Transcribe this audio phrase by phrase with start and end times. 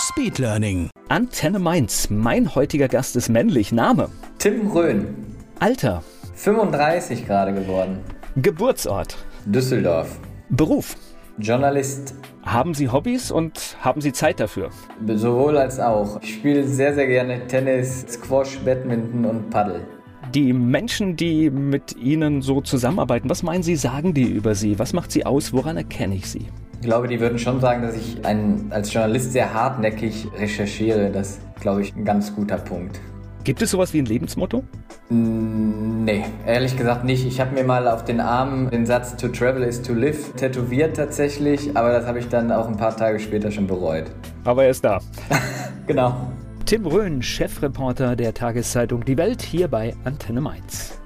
[0.00, 0.88] Speedlearning.
[1.10, 2.08] Antenne Mainz.
[2.08, 3.70] Mein heutiger Gast ist männlich.
[3.70, 4.08] Name?
[4.38, 5.14] Tim Röhn.
[5.58, 6.02] Alter.
[6.36, 7.98] 35 gerade geworden.
[8.36, 9.18] Geburtsort.
[9.44, 10.18] Düsseldorf.
[10.48, 10.96] Beruf.
[11.38, 12.14] Journalist.
[12.42, 14.70] Haben Sie Hobbys und haben Sie Zeit dafür?
[15.06, 16.18] Sowohl als auch.
[16.22, 19.86] Ich spiele sehr, sehr gerne Tennis, Squash, Badminton und Paddel.
[20.34, 24.78] Die Menschen, die mit Ihnen so zusammenarbeiten, was meinen Sie, sagen die über Sie?
[24.78, 25.52] Was macht Sie aus?
[25.52, 26.46] Woran erkenne ich Sie?
[26.80, 31.10] Ich glaube, die würden schon sagen, dass ich ein, als Journalist sehr hartnäckig recherchiere.
[31.10, 32.98] Das ist, glaube ich, ein ganz guter Punkt.
[33.44, 34.64] Gibt es sowas wie ein Lebensmotto?
[35.10, 37.26] Nee, ehrlich gesagt nicht.
[37.26, 40.96] Ich habe mir mal auf den Arm den Satz To travel is to live tätowiert
[40.96, 44.04] tatsächlich, aber das habe ich dann auch ein paar Tage später schon bereut.
[44.44, 45.00] Aber er ist da.
[45.86, 46.32] genau.
[46.64, 50.99] Tim Röhn, Chefreporter der Tageszeitung Die Welt, hier bei Antenne Mainz.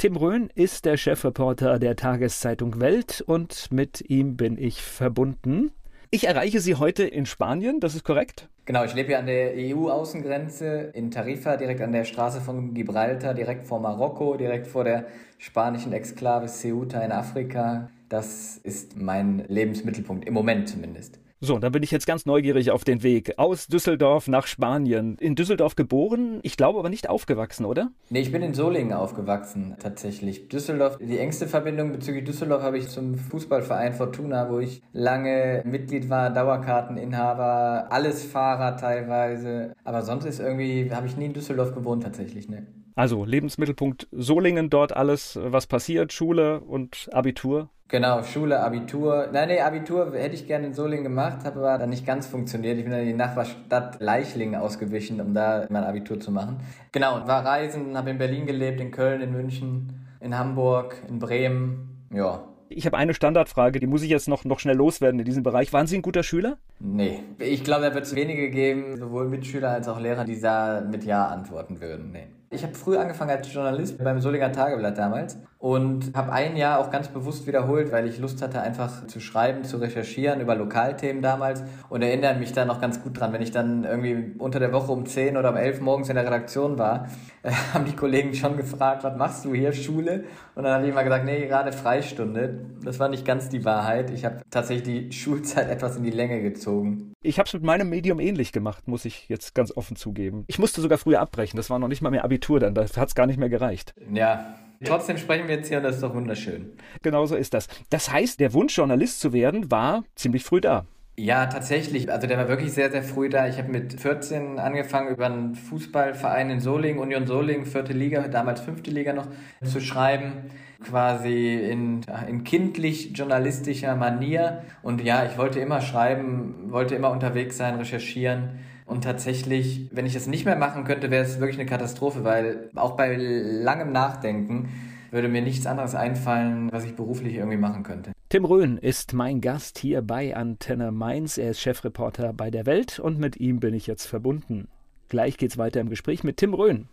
[0.00, 5.72] Tim Röhn ist der Chefreporter der Tageszeitung Welt und mit ihm bin ich verbunden.
[6.10, 8.48] Ich erreiche Sie heute in Spanien, das ist korrekt?
[8.64, 13.34] Genau, ich lebe hier an der EU-Außengrenze in Tarifa, direkt an der Straße von Gibraltar,
[13.34, 15.04] direkt vor Marokko, direkt vor der
[15.36, 17.90] spanischen Exklave Ceuta in Afrika.
[18.08, 21.18] Das ist mein Lebensmittelpunkt, im Moment zumindest.
[21.42, 25.16] So, dann bin ich jetzt ganz neugierig auf den Weg aus Düsseldorf nach Spanien.
[25.18, 27.92] In Düsseldorf geboren, ich glaube aber nicht aufgewachsen, oder?
[28.10, 30.48] Nee, ich bin in Solingen aufgewachsen, tatsächlich.
[30.48, 36.10] Düsseldorf, die engste Verbindung bezüglich Düsseldorf habe ich zum Fußballverein Fortuna, wo ich lange Mitglied
[36.10, 39.72] war, Dauerkarteninhaber, alles Fahrer teilweise.
[39.82, 42.66] Aber sonst ist irgendwie, habe ich nie in Düsseldorf gewohnt tatsächlich, ne?
[42.96, 47.70] Also Lebensmittelpunkt Solingen, dort alles, was passiert, Schule und Abitur.
[47.90, 49.28] Genau, Schule, Abitur.
[49.32, 52.78] Nein, nee, Abitur hätte ich gerne in Solingen gemacht, habe aber dann nicht ganz funktioniert.
[52.78, 56.60] Ich bin dann in die Nachbarstadt Leichlingen ausgewichen, um da mein Abitur zu machen.
[56.92, 62.06] Genau, war reisen, habe in Berlin gelebt, in Köln, in München, in Hamburg, in Bremen.
[62.14, 65.42] Ja, ich habe eine Standardfrage, die muss ich jetzt noch, noch schnell loswerden in diesem
[65.42, 65.72] Bereich.
[65.72, 66.56] Waren Sie ein guter Schüler?
[66.78, 67.24] Nee.
[67.40, 71.02] Ich glaube, da wird es wenige geben, sowohl Mitschüler als auch Lehrer, die da mit
[71.02, 72.12] Ja antworten würden.
[72.12, 72.28] Nee.
[72.50, 76.90] Ich habe früh angefangen als Journalist beim Solinger Tageblatt damals und habe ein Jahr auch
[76.90, 81.62] ganz bewusst wiederholt, weil ich Lust hatte, einfach zu schreiben, zu recherchieren über Lokalthemen damals
[81.90, 83.34] und erinnere mich da noch ganz gut dran.
[83.34, 86.24] Wenn ich dann irgendwie unter der Woche um 10 oder um 11 morgens in der
[86.24, 87.08] Redaktion war,
[87.42, 90.24] äh, haben die Kollegen schon gefragt, was machst du hier, Schule?
[90.54, 92.64] Und dann habe ich immer gesagt, nee, gerade Freistunde.
[92.82, 94.10] Das war nicht ganz die Wahrheit.
[94.10, 97.12] Ich habe tatsächlich die Schulzeit etwas in die Länge gezogen.
[97.22, 100.44] Ich habe es mit meinem Medium ähnlich gemacht, muss ich jetzt ganz offen zugeben.
[100.46, 101.58] Ich musste sogar früher abbrechen.
[101.58, 102.72] Das war noch nicht mal mehr Abitur dann.
[102.72, 103.92] Da hat es gar nicht mehr gereicht.
[104.10, 104.54] Ja,
[104.84, 106.72] Trotzdem sprechen wir jetzt hier und das ist doch wunderschön.
[107.02, 107.68] Genau so ist das.
[107.90, 110.86] Das heißt, der Wunsch, Journalist zu werden, war ziemlich früh da.
[111.18, 112.10] Ja, tatsächlich.
[112.10, 113.46] Also der war wirklich sehr, sehr früh da.
[113.46, 118.62] Ich habe mit 14 angefangen, über einen Fußballverein in Solingen, Union Solingen, vierte Liga, damals
[118.62, 119.26] fünfte Liga noch,
[119.62, 120.50] zu schreiben.
[120.82, 124.62] Quasi in, in kindlich journalistischer Manier.
[124.82, 128.60] Und ja, ich wollte immer schreiben, wollte immer unterwegs sein, recherchieren.
[128.90, 132.70] Und tatsächlich, wenn ich das nicht mehr machen könnte, wäre es wirklich eine Katastrophe, weil
[132.74, 134.68] auch bei langem Nachdenken
[135.12, 138.10] würde mir nichts anderes einfallen, was ich beruflich irgendwie machen könnte.
[138.30, 141.38] Tim Röhn ist mein Gast hier bei Antenne Mainz.
[141.38, 144.66] Er ist Chefreporter bei der Welt und mit ihm bin ich jetzt verbunden.
[145.08, 146.88] Gleich geht's weiter im Gespräch mit Tim Röhn.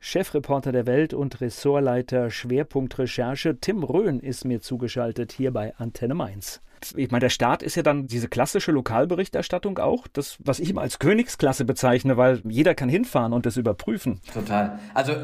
[0.00, 6.14] Chefreporter der Welt und Ressortleiter Schwerpunkt Recherche Tim Röhn ist mir zugeschaltet hier bei Antenne
[6.14, 6.60] Mainz
[6.96, 10.82] ich meine, der Start ist ja dann diese klassische Lokalberichterstattung auch, das, was ich immer
[10.82, 14.20] als Königsklasse bezeichne, weil jeder kann hinfahren und das überprüfen.
[14.32, 14.78] Total.
[14.94, 15.14] Also,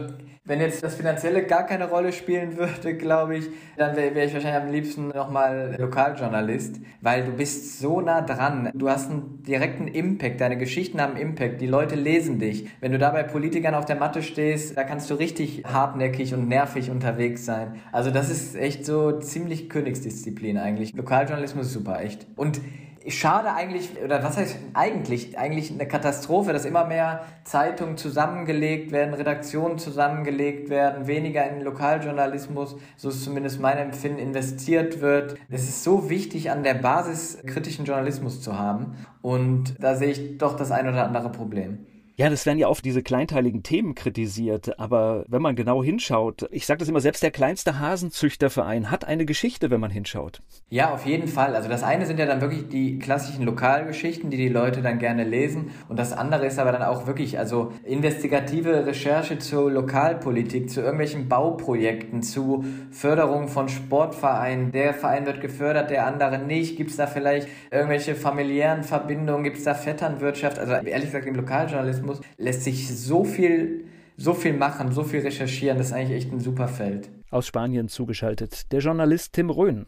[0.44, 4.32] wenn jetzt das Finanzielle gar keine Rolle spielen würde, glaube ich, dann wäre wär ich
[4.32, 8.70] wahrscheinlich am liebsten nochmal Lokaljournalist, weil du bist so nah dran.
[8.74, 12.68] Du hast einen direkten Impact, deine Geschichten haben Impact, die Leute lesen dich.
[12.80, 16.48] Wenn du da bei Politikern auf der Matte stehst, da kannst du richtig hartnäckig und
[16.48, 17.74] nervig unterwegs sein.
[17.92, 20.94] Also, das ist echt so ziemlich Königsdisziplin eigentlich.
[20.94, 22.26] Lokaljournalist Journalismus ist super, echt.
[22.36, 22.60] Und
[23.06, 29.14] schade eigentlich, oder was heißt eigentlich, eigentlich eine Katastrophe, dass immer mehr Zeitungen zusammengelegt werden,
[29.14, 35.36] Redaktionen zusammengelegt werden, weniger in Lokaljournalismus, so ist zumindest mein Empfinden, investiert wird.
[35.48, 40.38] Es ist so wichtig, an der Basis kritischen Journalismus zu haben und da sehe ich
[40.38, 41.86] doch das ein oder andere Problem.
[42.18, 46.66] Ja, das werden ja oft diese kleinteiligen Themen kritisiert, aber wenn man genau hinschaut, ich
[46.66, 50.42] sage das immer, selbst der kleinste Hasenzüchterverein hat eine Geschichte, wenn man hinschaut.
[50.68, 51.54] Ja, auf jeden Fall.
[51.54, 55.22] Also das eine sind ja dann wirklich die klassischen Lokalgeschichten, die die Leute dann gerne
[55.22, 60.80] lesen und das andere ist aber dann auch wirklich also investigative Recherche zur Lokalpolitik, zu
[60.80, 64.72] irgendwelchen Bauprojekten, zu Förderung von Sportvereinen.
[64.72, 66.76] Der Verein wird gefördert, der andere nicht.
[66.76, 69.44] Gibt es da vielleicht irgendwelche familiären Verbindungen?
[69.44, 70.58] Gibt es da Vetternwirtschaft?
[70.58, 73.84] Also ehrlich gesagt im Lokaljournalismus Journalismus lässt sich so viel,
[74.16, 75.78] so viel machen, so viel recherchieren.
[75.78, 77.10] Das ist eigentlich echt ein super Feld.
[77.30, 79.86] Aus Spanien zugeschaltet der Journalist Tim Röhn.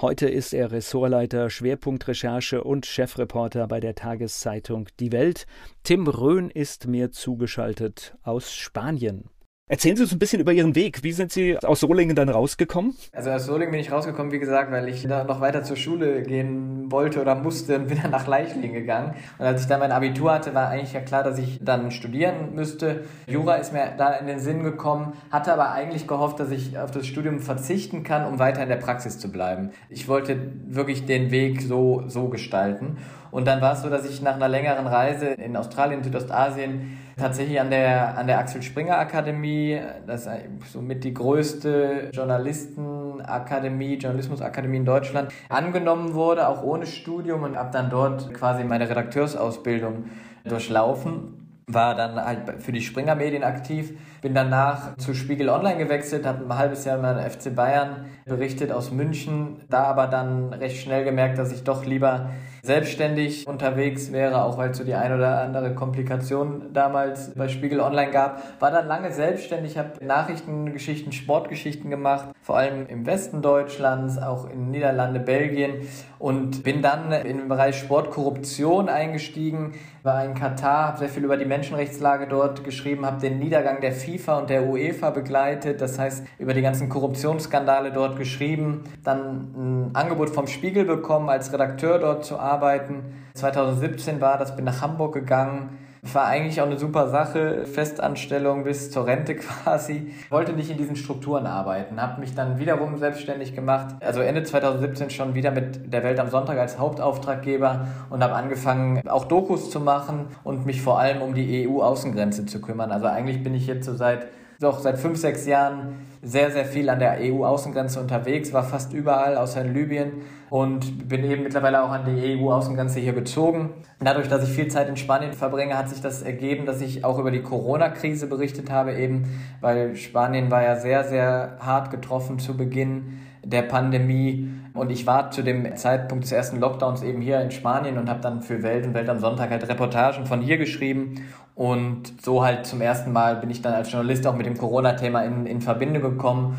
[0.00, 5.46] Heute ist er Ressortleiter Schwerpunkt Recherche und Chefreporter bei der Tageszeitung Die Welt.
[5.84, 9.30] Tim Röhn ist mir zugeschaltet aus Spanien.
[9.66, 11.02] Erzählen Sie uns ein bisschen über Ihren Weg.
[11.02, 12.94] Wie sind Sie aus Solingen dann rausgekommen?
[13.12, 16.22] Also aus Solingen bin ich rausgekommen, wie gesagt, weil ich da noch weiter zur Schule
[16.22, 19.14] gehen wollte oder musste und bin dann nach Leichlingen gegangen.
[19.38, 22.54] Und als ich dann mein Abitur hatte, war eigentlich ja klar, dass ich dann studieren
[22.54, 23.04] müsste.
[23.26, 26.90] Jura ist mir da in den Sinn gekommen, hatte aber eigentlich gehofft, dass ich auf
[26.90, 29.70] das Studium verzichten kann, um weiter in der Praxis zu bleiben.
[29.88, 32.98] Ich wollte wirklich den Weg so, so gestalten.
[33.34, 37.60] Und dann war es so, dass ich nach einer längeren Reise in Australien, Südostasien, tatsächlich
[37.60, 44.84] an der, an der Axel Springer Akademie, das ist somit die größte Journalistenakademie, Journalismusakademie in
[44.84, 50.04] Deutschland, angenommen wurde, auch ohne Studium und habe dann dort quasi meine Redakteursausbildung
[50.44, 51.40] durchlaufen.
[51.66, 56.44] War dann halt für die Springer Medien aktiv, bin danach zu Spiegel Online gewechselt, habe
[56.44, 61.38] ein halbes Jahr mal FC Bayern berichtet aus München, da aber dann recht schnell gemerkt,
[61.38, 62.30] dass ich doch lieber
[62.64, 67.80] selbstständig unterwegs wäre, auch weil es so die ein oder andere Komplikation damals bei Spiegel
[67.80, 68.42] Online gab.
[68.58, 74.70] War dann lange selbstständig, habe Nachrichtengeschichten, Sportgeschichten gemacht, vor allem im Westen Deutschlands, auch in
[74.70, 75.86] Niederlande, Belgien
[76.18, 79.74] und bin dann in den Bereich Sportkorruption eingestiegen,
[80.04, 83.92] war in Katar, habe sehr viel über die Menschenrechtslage dort geschrieben, habe den Niedergang der
[83.92, 89.90] FIFA und der UEFA begleitet, das heißt über die ganzen Korruptionsskandale dort geschrieben, dann ein
[89.94, 93.04] Angebot vom Spiegel bekommen, als Redakteur dort zu arbeiten arbeiten.
[93.34, 95.78] 2017 war das, bin nach Hamburg gegangen.
[96.12, 100.12] War eigentlich auch eine super Sache, Festanstellung bis zur Rente quasi.
[100.30, 103.96] Wollte nicht in diesen Strukturen arbeiten, habe mich dann wiederum selbstständig gemacht.
[104.00, 109.06] Also Ende 2017 schon wieder mit der Welt am Sonntag als Hauptauftraggeber und habe angefangen,
[109.08, 112.92] auch Dokus zu machen und mich vor allem um die EU-Außengrenze zu kümmern.
[112.92, 114.26] Also eigentlich bin ich jetzt so seit
[114.60, 119.36] doch seit fünf, sechs Jahren sehr, sehr viel an der EU-Außengrenze unterwegs, war fast überall,
[119.36, 120.12] außer in Libyen
[120.50, 123.70] und bin eben mittlerweile auch an die EU-Außengrenze hier gezogen.
[124.00, 127.18] Dadurch, dass ich viel Zeit in Spanien verbringe, hat sich das ergeben, dass ich auch
[127.18, 129.24] über die Corona-Krise berichtet habe, eben
[129.60, 134.48] weil Spanien war ja sehr, sehr hart getroffen zu Beginn der Pandemie.
[134.74, 138.20] Und ich war zu dem Zeitpunkt des ersten Lockdowns eben hier in Spanien und habe
[138.20, 141.24] dann für Welt und Welt am Sonntag halt Reportagen von hier geschrieben.
[141.54, 145.22] Und so halt zum ersten Mal bin ich dann als Journalist auch mit dem Corona-Thema
[145.22, 146.58] in, in Verbindung gekommen.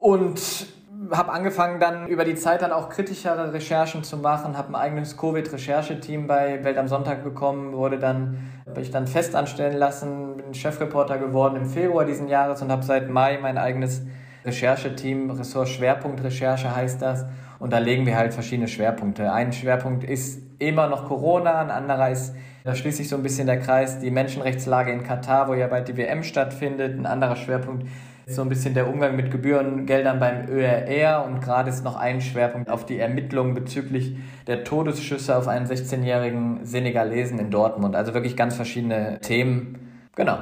[0.00, 0.66] Und
[1.12, 5.16] habe angefangen dann über die Zeit dann auch kritischere Recherchen zu machen, habe ein eigenes
[5.16, 10.52] Covid-Rechercheteam bei Welt am Sonntag bekommen, wurde dann, habe ich dann fest anstellen lassen, bin
[10.52, 14.02] Chefreporter geworden im Februar diesen Jahres und habe seit Mai mein eigenes
[14.46, 17.26] Rechercheteam, Ressort Schwerpunkt Recherche heißt das.
[17.58, 19.32] Und da legen wir halt verschiedene Schwerpunkte.
[19.32, 22.34] Ein Schwerpunkt ist immer noch Corona, ein anderer ist,
[22.64, 25.86] da schließt sich so ein bisschen der Kreis, die Menschenrechtslage in Katar, wo ja bald
[25.86, 26.98] die WM stattfindet.
[26.98, 27.86] Ein anderer Schwerpunkt
[28.26, 32.20] ist so ein bisschen der Umgang mit Gebührengeldern beim ÖRR und gerade ist noch ein
[32.20, 34.16] Schwerpunkt auf die Ermittlungen bezüglich
[34.48, 37.94] der Todesschüsse auf einen 16-jährigen Senegalesen in Dortmund.
[37.94, 40.00] Also wirklich ganz verschiedene Themen.
[40.16, 40.38] Genau.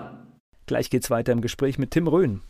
[0.65, 2.41] Gleich geht's weiter im Gespräch mit Tim Röhn.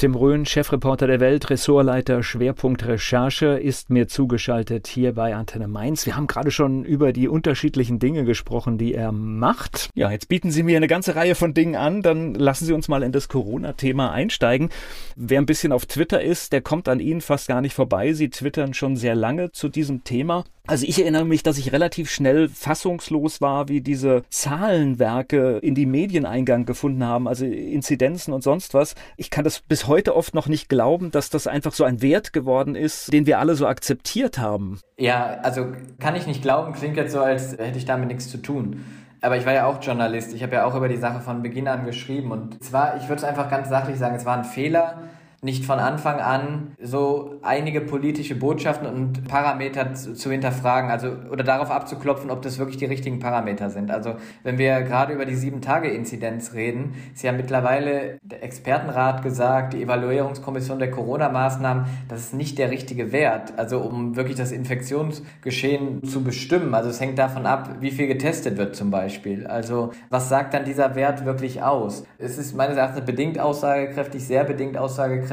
[0.00, 6.06] Tim Röhn, Chefreporter der Welt, Ressortleiter Schwerpunkt Recherche, ist mir zugeschaltet hier bei Antenne Mainz.
[6.06, 9.90] Wir haben gerade schon über die unterschiedlichen Dinge gesprochen, die er macht.
[9.94, 12.00] Ja, jetzt bieten Sie mir eine ganze Reihe von Dingen an.
[12.00, 14.70] Dann lassen Sie uns mal in das Corona-Thema einsteigen.
[15.16, 18.14] Wer ein bisschen auf Twitter ist, der kommt an Ihnen fast gar nicht vorbei.
[18.14, 20.44] Sie twittern schon sehr lange zu diesem Thema.
[20.66, 25.86] Also ich erinnere mich, dass ich relativ schnell fassungslos war, wie diese Zahlenwerke in die
[25.86, 28.94] Medieneingang gefunden haben, also Inzidenzen und sonst was.
[29.16, 32.32] Ich kann das bis heute oft noch nicht glauben, dass das einfach so ein Wert
[32.32, 34.80] geworden ist, den wir alle so akzeptiert haben.
[34.96, 35.66] Ja, also
[35.98, 38.84] kann ich nicht glauben, klingt jetzt so, als hätte ich damit nichts zu tun.
[39.20, 40.32] Aber ich war ja auch Journalist.
[40.32, 42.32] Ich habe ja auch über die Sache von Beginn an geschrieben.
[42.32, 45.02] Und zwar, ich würde es einfach ganz sachlich sagen, es war ein Fehler,
[45.42, 51.42] nicht von Anfang an so einige politische Botschaften und Parameter zu, zu hinterfragen, also oder
[51.42, 53.90] darauf abzuklopfen, ob das wirklich die richtigen Parameter sind.
[53.90, 59.82] Also wenn wir gerade über die Sieben-Tage-Inzidenz reden, ist ja mittlerweile der Expertenrat gesagt, die
[59.82, 66.22] Evaluierungskommission der Corona-Maßnahmen, das ist nicht der richtige Wert, also um wirklich das Infektionsgeschehen zu
[66.22, 66.74] bestimmen.
[66.74, 69.46] Also es hängt davon ab, wie viel getestet wird zum Beispiel.
[69.46, 72.04] Also was sagt dann dieser Wert wirklich aus?
[72.18, 75.29] Es ist meines Erachtens bedingt aussagekräftig, sehr bedingt aussagekräftig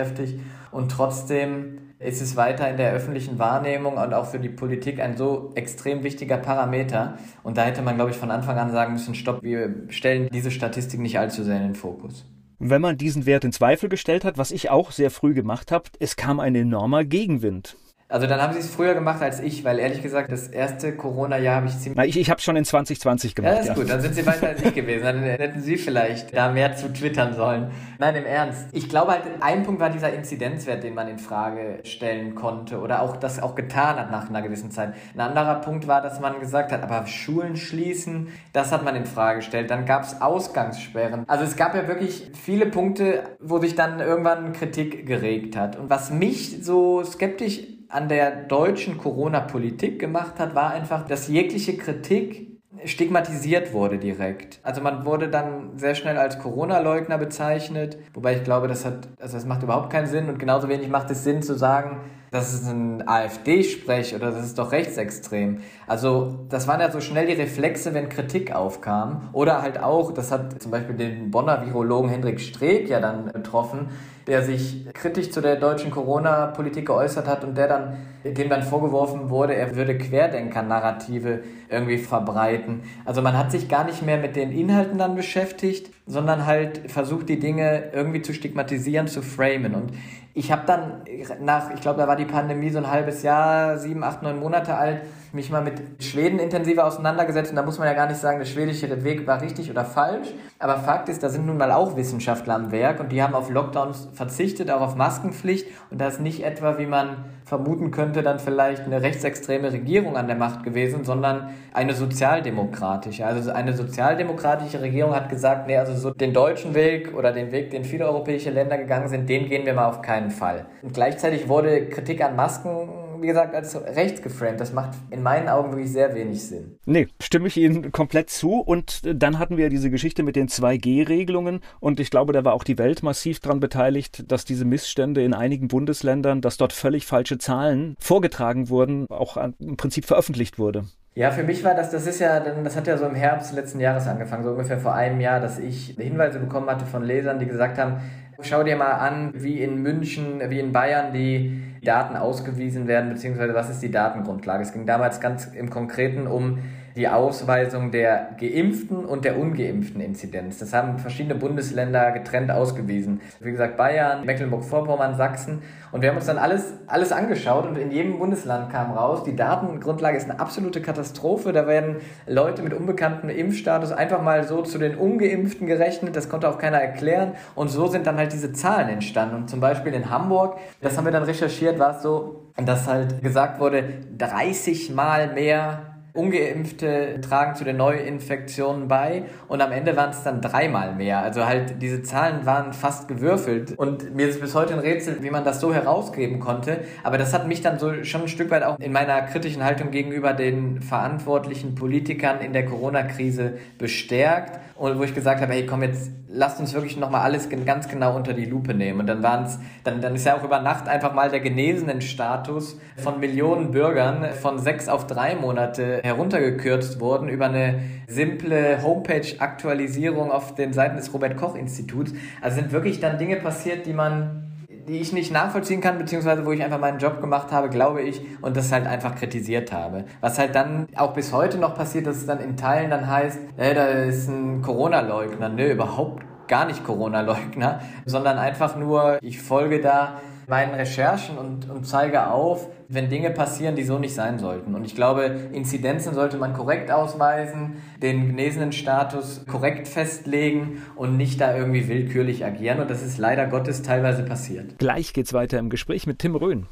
[0.72, 5.18] und trotzdem ist es weiter in der öffentlichen Wahrnehmung und auch für die Politik ein
[5.18, 7.18] so extrem wichtiger Parameter.
[7.44, 10.52] Und da hätte man, glaube ich, von Anfang an sagen müssen, stopp, wir stellen diese
[10.52, 12.26] Statistik nicht allzu sehr in den Fokus.
[12.60, 15.90] Wenn man diesen Wert in Zweifel gestellt hat, was ich auch sehr früh gemacht habe,
[16.00, 17.78] es kam ein enormer Gegenwind.
[18.10, 21.58] Also dann haben sie es früher gemacht als ich, weil ehrlich gesagt, das erste Corona-Jahr
[21.58, 21.98] habe ich ziemlich...
[21.98, 23.52] Na, ich ich habe schon in 2020 gemacht.
[23.52, 23.76] Ja, das ist ja.
[23.76, 25.04] gut, dann sind sie weiter als ich gewesen.
[25.04, 27.70] Dann hätten sie vielleicht da mehr zu twittern sollen.
[28.00, 28.68] Nein, im Ernst.
[28.72, 33.02] Ich glaube halt, ein Punkt war dieser Inzidenzwert, den man in Frage stellen konnte oder
[33.02, 34.94] auch das auch getan hat nach einer gewissen Zeit.
[35.14, 39.06] Ein anderer Punkt war, dass man gesagt hat, aber Schulen schließen, das hat man in
[39.06, 39.70] Frage gestellt.
[39.70, 41.26] Dann gab es Ausgangssperren.
[41.28, 45.76] Also es gab ja wirklich viele Punkte, wo sich dann irgendwann Kritik geregt hat.
[45.76, 51.78] Und was mich so skeptisch an der deutschen Corona-Politik gemacht hat, war einfach, dass jegliche
[51.78, 52.48] Kritik
[52.86, 54.60] stigmatisiert wurde direkt.
[54.64, 59.36] Also man wurde dann sehr schnell als Corona-Leugner bezeichnet, wobei ich glaube, das hat, also
[59.36, 62.68] das macht überhaupt keinen Sinn und genauso wenig macht es Sinn zu sagen, das ist
[62.68, 65.60] ein AfD-Sprech oder das ist doch rechtsextrem.
[65.88, 69.30] Also das waren ja so schnell die Reflexe, wenn Kritik aufkam.
[69.32, 73.90] Oder halt auch, das hat zum Beispiel den Bonner Virologen Hendrik Streeck ja dann betroffen,
[74.28, 79.30] der sich kritisch zu der deutschen Corona-Politik geäußert hat und der dann, dem dann vorgeworfen
[79.30, 82.82] wurde, er würde Querdenker-Narrative irgendwie verbreiten.
[83.06, 87.30] Also man hat sich gar nicht mehr mit den Inhalten dann beschäftigt, sondern halt versucht,
[87.30, 89.76] die Dinge irgendwie zu stigmatisieren, zu framen.
[89.76, 89.94] Und
[90.38, 91.02] ich habe dann
[91.42, 94.76] nach, ich glaube, da war die Pandemie so ein halbes Jahr, sieben, acht, neun Monate
[94.76, 95.02] alt,
[95.34, 97.50] mich mal mit Schweden intensiver auseinandergesetzt.
[97.50, 100.28] Und da muss man ja gar nicht sagen, der schwedische Weg war richtig oder falsch.
[100.60, 103.00] Aber Fakt ist, da sind nun mal auch Wissenschaftler am Werk.
[103.00, 105.70] Und die haben auf Lockdowns verzichtet, auch auf Maskenpflicht.
[105.90, 110.28] Und da ist nicht etwa, wie man vermuten könnte, dann vielleicht eine rechtsextreme Regierung an
[110.28, 113.26] der Macht gewesen, sondern eine sozialdemokratische.
[113.26, 117.72] Also eine sozialdemokratische Regierung hat gesagt, nee, also so den deutschen Weg oder den Weg,
[117.72, 120.66] den viele europäische Länder gegangen sind, den gehen wir mal auf keinen Fall.
[120.82, 122.90] Und gleichzeitig wurde Kritik an Masken
[123.22, 124.60] wie gesagt, als rechts geframed.
[124.60, 126.78] Das macht in meinen Augen wirklich sehr wenig Sinn.
[126.86, 128.60] Nee, stimme ich Ihnen komplett zu.
[128.60, 131.62] Und dann hatten wir diese Geschichte mit den 2G-Regelungen.
[131.80, 135.34] Und ich glaube, da war auch die Welt massiv daran beteiligt, dass diese Missstände in
[135.34, 140.86] einigen Bundesländern, dass dort völlig falsche Zahlen vorgetragen wurden, auch im Prinzip veröffentlicht wurde.
[141.18, 143.80] Ja, für mich war das, das ist ja, das hat ja so im Herbst letzten
[143.80, 147.48] Jahres angefangen, so ungefähr vor einem Jahr, dass ich Hinweise bekommen hatte von Lesern, die
[147.48, 148.02] gesagt haben,
[148.44, 153.56] schau dir mal an, wie in München, wie in Bayern die Daten ausgewiesen werden, beziehungsweise
[153.56, 154.62] was ist die Datengrundlage.
[154.62, 156.60] Es ging damals ganz im Konkreten um
[156.98, 160.58] die Ausweisung der geimpften und der ungeimpften Inzidenz.
[160.58, 163.22] Das haben verschiedene Bundesländer getrennt ausgewiesen.
[163.40, 165.62] Wie gesagt, Bayern, Mecklenburg-Vorpommern, Sachsen.
[165.92, 169.36] Und wir haben uns dann alles, alles angeschaut und in jedem Bundesland kam raus, die
[169.36, 171.54] Datengrundlage ist eine absolute Katastrophe.
[171.54, 176.16] Da werden Leute mit unbekanntem Impfstatus einfach mal so zu den Ungeimpften gerechnet.
[176.16, 177.34] Das konnte auch keiner erklären.
[177.54, 179.36] Und so sind dann halt diese Zahlen entstanden.
[179.36, 183.22] Und zum Beispiel in Hamburg, das haben wir dann recherchiert, war es so, dass halt
[183.22, 183.84] gesagt wurde,
[184.18, 190.42] 30 Mal mehr Ungeimpfte tragen zu den Neuinfektionen bei und am Ende waren es dann
[190.42, 191.20] dreimal mehr.
[191.20, 195.30] Also halt diese Zahlen waren fast gewürfelt und mir ist bis heute ein Rätsel, wie
[195.30, 196.82] man das so herausgeben konnte.
[197.04, 199.92] Aber das hat mich dann so schon ein Stück weit auch in meiner kritischen Haltung
[199.92, 205.82] gegenüber den verantwortlichen Politikern in der Corona-Krise bestärkt und wo ich gesagt habe, hey komm
[205.84, 209.00] jetzt, lasst uns wirklich nochmal alles ganz genau unter die Lupe nehmen.
[209.00, 212.02] Und dann waren es, dann, dann ist ja auch über Nacht einfach mal der genesenen
[212.02, 220.32] Status von Millionen Bürgern von sechs auf drei Monate heruntergekürzt worden über eine simple Homepage-Aktualisierung
[220.32, 222.14] auf den Seiten des Robert-Koch-Instituts.
[222.42, 224.47] Also sind wirklich dann Dinge passiert, die man
[224.88, 228.22] die ich nicht nachvollziehen kann, beziehungsweise wo ich einfach meinen Job gemacht habe, glaube ich,
[228.42, 230.06] und das halt einfach kritisiert habe.
[230.22, 233.40] Was halt dann auch bis heute noch passiert, dass es dann in Teilen dann heißt,
[233.58, 235.50] äh, da ist ein Corona-Leugner.
[235.50, 241.86] Nö, überhaupt gar nicht Corona-Leugner, sondern einfach nur, ich folge da meinen Recherchen und, und
[241.86, 244.76] zeige auf, wenn Dinge passieren, die so nicht sein sollten.
[244.76, 251.42] Und ich glaube, Inzidenzen sollte man korrekt ausweisen, den genesenen Status korrekt festlegen und nicht
[251.42, 252.80] da irgendwie willkürlich agieren.
[252.80, 254.80] Und das ist leider Gottes teilweise passiert.
[254.80, 256.66] Gleich geht's weiter im Gespräch mit Tim Röhn.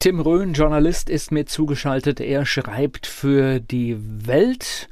[0.00, 2.18] Tim Röhn, Journalist, ist mir zugeschaltet.
[2.20, 4.88] Er schreibt für die Welt.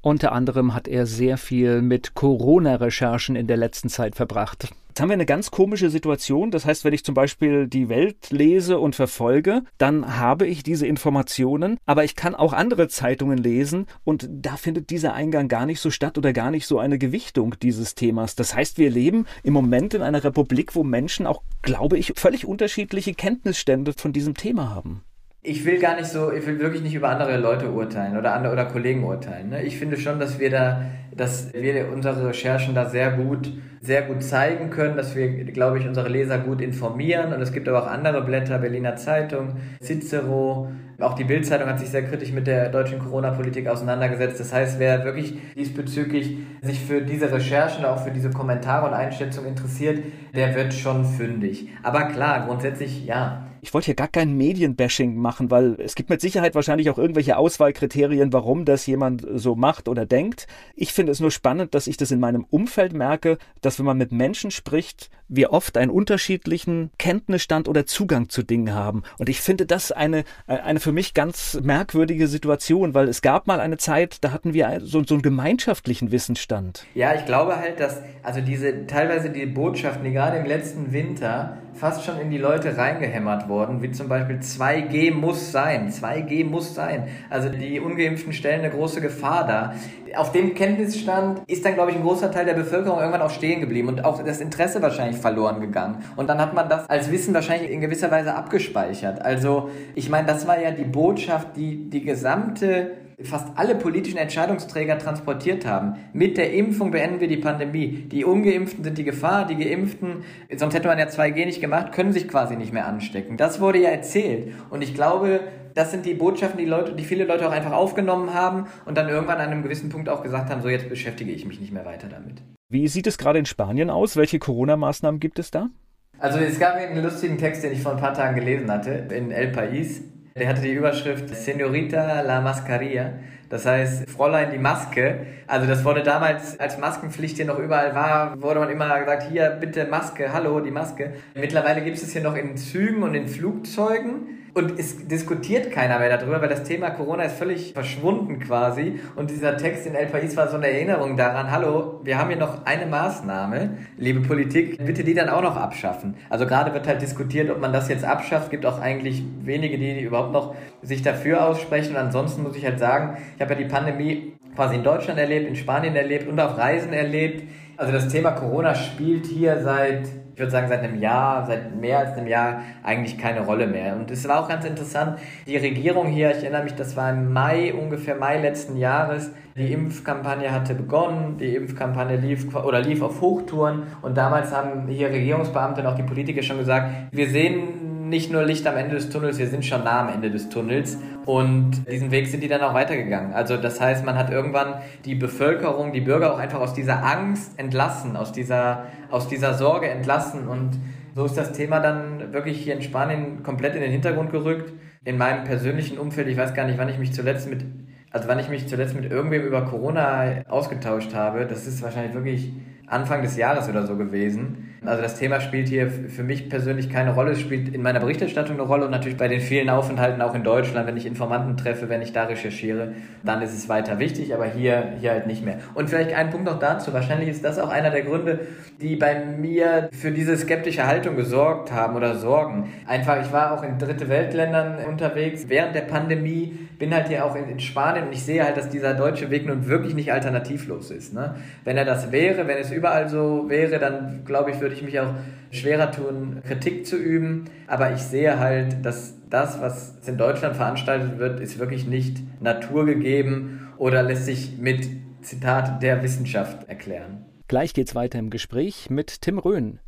[0.00, 4.70] Unter anderem hat er sehr viel mit Corona-Recherchen in der letzten Zeit verbracht.
[4.98, 6.50] Jetzt haben wir eine ganz komische Situation.
[6.50, 10.88] Das heißt, wenn ich zum Beispiel die Welt lese und verfolge, dann habe ich diese
[10.88, 15.78] Informationen, aber ich kann auch andere Zeitungen lesen und da findet dieser Eingang gar nicht
[15.78, 18.34] so statt oder gar nicht so eine Gewichtung dieses Themas.
[18.34, 22.44] Das heißt, wir leben im Moment in einer Republik, wo Menschen auch, glaube ich, völlig
[22.44, 25.04] unterschiedliche Kenntnisstände von diesem Thema haben
[25.48, 28.52] ich will gar nicht so, ich will wirklich nicht über andere Leute urteilen oder andere
[28.52, 29.48] oder Kollegen urteilen.
[29.48, 29.62] Ne?
[29.62, 30.82] Ich finde schon, dass wir da,
[31.16, 33.50] dass wir unsere Recherchen da sehr gut,
[33.80, 37.32] sehr gut zeigen können, dass wir, glaube ich, unsere Leser gut informieren.
[37.32, 40.68] Und es gibt aber auch andere Blätter, Berliner Zeitung, Cicero,
[41.00, 44.40] auch die Bildzeitung hat sich sehr kritisch mit der deutschen Corona-Politik auseinandergesetzt.
[44.40, 49.50] Das heißt, wer wirklich diesbezüglich sich für diese Recherchen, auch für diese Kommentare und Einschätzungen
[49.50, 50.02] interessiert,
[50.34, 51.68] der wird schon fündig.
[51.84, 56.20] Aber klar, grundsätzlich ja ich wollte hier gar kein Medienbashing machen, weil es gibt mit
[56.20, 60.46] Sicherheit wahrscheinlich auch irgendwelche Auswahlkriterien, warum das jemand so macht oder denkt.
[60.74, 63.98] Ich finde es nur spannend, dass ich das in meinem Umfeld merke, dass wenn man
[63.98, 69.02] mit Menschen spricht, wir oft einen unterschiedlichen Kenntnisstand oder Zugang zu Dingen haben.
[69.18, 73.60] Und ich finde das eine, eine für mich ganz merkwürdige Situation, weil es gab mal
[73.60, 76.86] eine Zeit, da hatten wir so, so einen gemeinschaftlichen Wissensstand.
[76.94, 81.58] Ja, ich glaube halt, dass also diese teilweise die Botschaften, die gerade im letzten Winter
[81.74, 86.74] fast schon in die Leute reingehämmert worden, wie zum Beispiel 2G muss sein, 2G muss
[86.74, 87.08] sein.
[87.28, 89.74] Also die Ungeimpften stellen eine große Gefahr dar.
[90.16, 93.60] Auf dem Kenntnisstand ist dann, glaube ich, ein großer Teil der Bevölkerung irgendwann auch stehen
[93.60, 96.04] geblieben und auch das Interesse wahrscheinlich verloren gegangen.
[96.16, 99.20] Und dann hat man das als Wissen wahrscheinlich in gewisser Weise abgespeichert.
[99.20, 104.98] Also ich meine, das war ja die Botschaft, die die gesamte fast alle politischen Entscheidungsträger
[104.98, 105.96] transportiert haben.
[106.12, 108.06] Mit der Impfung beenden wir die Pandemie.
[108.10, 110.24] Die Ungeimpften sind die Gefahr, die Geimpften,
[110.56, 113.36] sonst hätte man ja 2G nicht gemacht, können sich quasi nicht mehr anstecken.
[113.36, 114.52] Das wurde ja erzählt.
[114.70, 115.40] Und ich glaube,
[115.74, 119.08] das sind die Botschaften, die Leute, die viele Leute auch einfach aufgenommen haben und dann
[119.08, 121.84] irgendwann an einem gewissen Punkt auch gesagt haben, so jetzt beschäftige ich mich nicht mehr
[121.84, 122.42] weiter damit.
[122.68, 124.16] Wie sieht es gerade in Spanien aus?
[124.16, 125.70] Welche Corona-Maßnahmen gibt es da?
[126.18, 129.30] Also es gab einen lustigen Text, den ich vor ein paar Tagen gelesen hatte in
[129.30, 130.02] El País.
[130.38, 133.14] Der hatte die Überschrift Senorita la Mascarilla.
[133.48, 135.26] Das heißt, Fräulein die Maske.
[135.48, 139.50] Also das wurde damals, als Maskenpflicht hier noch überall war, wurde man immer gesagt, hier
[139.58, 141.14] bitte Maske, hallo, die Maske.
[141.34, 144.37] Mittlerweile gibt es hier noch in Zügen und in Flugzeugen.
[144.58, 148.98] Und es diskutiert keiner mehr darüber, weil das Thema Corona ist völlig verschwunden quasi.
[149.14, 152.38] Und dieser Text in El País war so eine Erinnerung daran, hallo, wir haben hier
[152.38, 156.16] noch eine Maßnahme, liebe Politik, bitte die dann auch noch abschaffen.
[156.28, 158.50] Also gerade wird halt diskutiert, ob man das jetzt abschafft.
[158.50, 161.90] Gibt auch eigentlich wenige, die überhaupt noch sich dafür aussprechen.
[161.90, 165.46] Und ansonsten muss ich halt sagen, ich habe ja die Pandemie quasi in Deutschland erlebt,
[165.46, 167.44] in Spanien erlebt und auf Reisen erlebt.
[167.76, 171.98] Also das Thema Corona spielt hier seit ich würde sagen, seit einem Jahr, seit mehr
[171.98, 173.96] als einem Jahr eigentlich keine Rolle mehr.
[173.96, 177.32] Und es war auch ganz interessant, die Regierung hier, ich erinnere mich, das war im
[177.32, 183.20] Mai, ungefähr Mai letzten Jahres, die Impfkampagne hatte begonnen, die Impfkampagne lief oder lief auf
[183.20, 188.30] Hochtouren und damals haben hier Regierungsbeamte und auch die Politiker schon gesagt, wir sehen nicht
[188.30, 190.98] nur Licht am Ende des Tunnels, wir sind schon nah am Ende des Tunnels.
[191.28, 193.34] Und diesen Weg sind die dann auch weitergegangen.
[193.34, 197.52] Also das heißt, man hat irgendwann die Bevölkerung, die Bürger auch einfach aus dieser Angst
[197.58, 200.48] entlassen, aus dieser, aus dieser Sorge entlassen.
[200.48, 200.78] Und
[201.14, 204.72] so ist das Thema dann wirklich hier in Spanien komplett in den Hintergrund gerückt.
[205.04, 207.62] In meinem persönlichen Umfeld, ich weiß gar nicht, wann ich mich zuletzt mit,
[208.10, 211.44] also wann ich mich zuletzt mit irgendwem über Corona ausgetauscht habe.
[211.44, 212.54] Das ist wahrscheinlich wirklich
[212.88, 214.68] Anfang des Jahres oder so gewesen.
[214.84, 217.32] Also das Thema spielt hier für mich persönlich keine Rolle.
[217.32, 220.44] Es spielt in meiner Berichterstattung eine Rolle und natürlich bei den vielen Aufenthalten auch in
[220.44, 222.92] Deutschland, wenn ich Informanten treffe, wenn ich da recherchiere,
[223.24, 225.58] dann ist es weiter wichtig, aber hier, hier halt nicht mehr.
[225.74, 226.92] Und vielleicht ein Punkt noch dazu.
[226.92, 228.40] Wahrscheinlich ist das auch einer der Gründe,
[228.80, 232.72] die bei mir für diese skeptische Haltung gesorgt haben oder sorgen.
[232.86, 237.34] Einfach, ich war auch in dritte Weltländern unterwegs während der Pandemie, bin halt hier auch
[237.34, 240.92] in, in Spanien und ich sehe halt, dass dieser deutsche Weg nun wirklich nicht alternativlos
[240.92, 241.12] ist.
[241.12, 241.34] Ne?
[241.64, 244.98] Wenn er das wäre, wenn es überall so wäre, dann glaube ich, würde ich mich
[245.00, 245.14] auch
[245.50, 247.46] schwerer tun, Kritik zu üben.
[247.66, 253.68] Aber ich sehe halt, dass das, was in Deutschland veranstaltet wird, ist wirklich nicht naturgegeben
[253.76, 254.88] oder lässt sich mit
[255.22, 257.24] Zitat der Wissenschaft erklären.
[257.48, 259.80] Gleich geht's weiter im Gespräch mit Tim Röhn.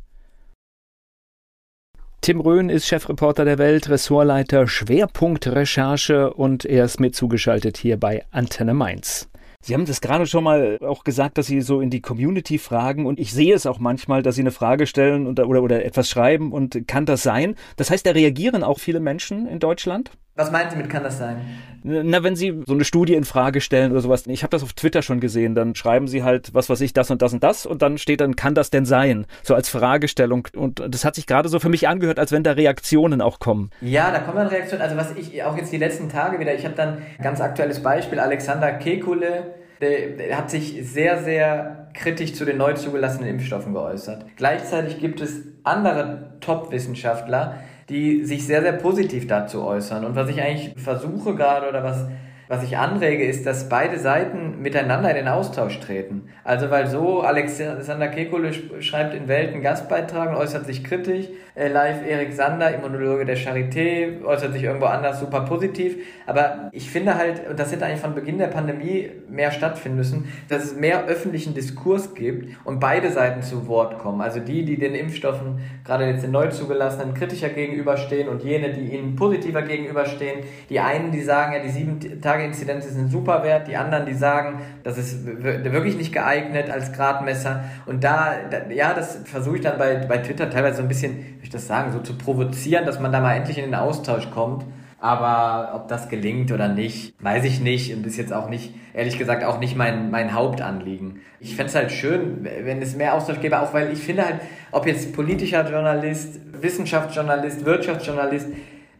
[2.21, 7.99] Tim Röhn ist Chefreporter der Welt, Ressortleiter Schwerpunkt Recherche und er ist mit zugeschaltet hier
[7.99, 9.30] bei Antenne Mainz.
[9.61, 13.05] Sie haben das gerade schon mal auch gesagt, dass Sie so in die Community fragen
[13.05, 16.09] und ich sehe es auch manchmal, dass Sie eine Frage stellen und, oder, oder etwas
[16.09, 17.55] schreiben und kann das sein?
[17.75, 20.11] Das heißt, da reagieren auch viele Menschen in Deutschland?
[20.35, 21.41] Was meinen Sie mit kann das sein?
[21.83, 24.27] Na, wenn Sie so eine Studie in Frage stellen oder sowas.
[24.27, 25.55] Ich habe das auf Twitter schon gesehen.
[25.55, 28.21] Dann schreiben Sie halt, was weiß ich, das und das und das und dann steht
[28.21, 29.25] dann, kann das denn sein?
[29.43, 30.47] So als Fragestellung.
[30.55, 33.71] Und das hat sich gerade so für mich angehört, als wenn da Reaktionen auch kommen.
[33.81, 34.81] Ja, da kommen dann Reaktionen.
[34.81, 38.19] Also was ich auch jetzt die letzten Tage wieder, ich habe dann ganz aktuelles Beispiel,
[38.19, 44.25] Alexander Kekule, der hat sich sehr, sehr kritisch zu den neu zugelassenen Impfstoffen geäußert.
[44.35, 47.55] Gleichzeitig gibt es andere Top-Wissenschaftler,
[47.91, 50.05] die sich sehr, sehr positiv dazu äußern.
[50.05, 52.05] Und was ich eigentlich versuche gerade oder was
[52.51, 56.27] was ich anrege, ist, dass beide Seiten miteinander in den Austausch treten.
[56.43, 61.69] Also weil so Alexander Kekulé schreibt in Welt einen Gastbeitrag und äußert sich kritisch, äh,
[61.69, 65.95] live Erik Sander, Immunologe der Charité, äußert sich irgendwo anders super positiv.
[66.25, 70.27] Aber ich finde halt, und das hätte eigentlich von Beginn der Pandemie mehr stattfinden müssen,
[70.49, 74.19] dass es mehr öffentlichen Diskurs gibt und beide Seiten zu Wort kommen.
[74.19, 78.93] Also die, die den Impfstoffen, gerade jetzt den neu zugelassenen, kritischer gegenüberstehen und jene, die
[78.93, 80.41] ihnen positiver gegenüberstehen.
[80.69, 84.05] Die einen, die sagen, ja, die sieben Tage Tage-Inzidenz ist ein super Wert, die anderen,
[84.05, 87.63] die sagen, das ist wirklich nicht geeignet als Gradmesser.
[87.85, 91.17] Und da, da ja, das versuche ich dann bei, bei Twitter teilweise so ein bisschen,
[91.39, 94.29] wie ich das sagen, so zu provozieren, dass man da mal endlich in den Austausch
[94.31, 94.65] kommt.
[94.99, 99.17] Aber ob das gelingt oder nicht, weiß ich nicht und ist jetzt auch nicht, ehrlich
[99.17, 101.21] gesagt, auch nicht mein, mein Hauptanliegen.
[101.39, 104.41] Ich fände es halt schön, wenn es mehr Austausch gäbe, auch weil ich finde halt,
[104.71, 108.49] ob jetzt politischer Journalist, Wissenschaftsjournalist, Wirtschaftsjournalist,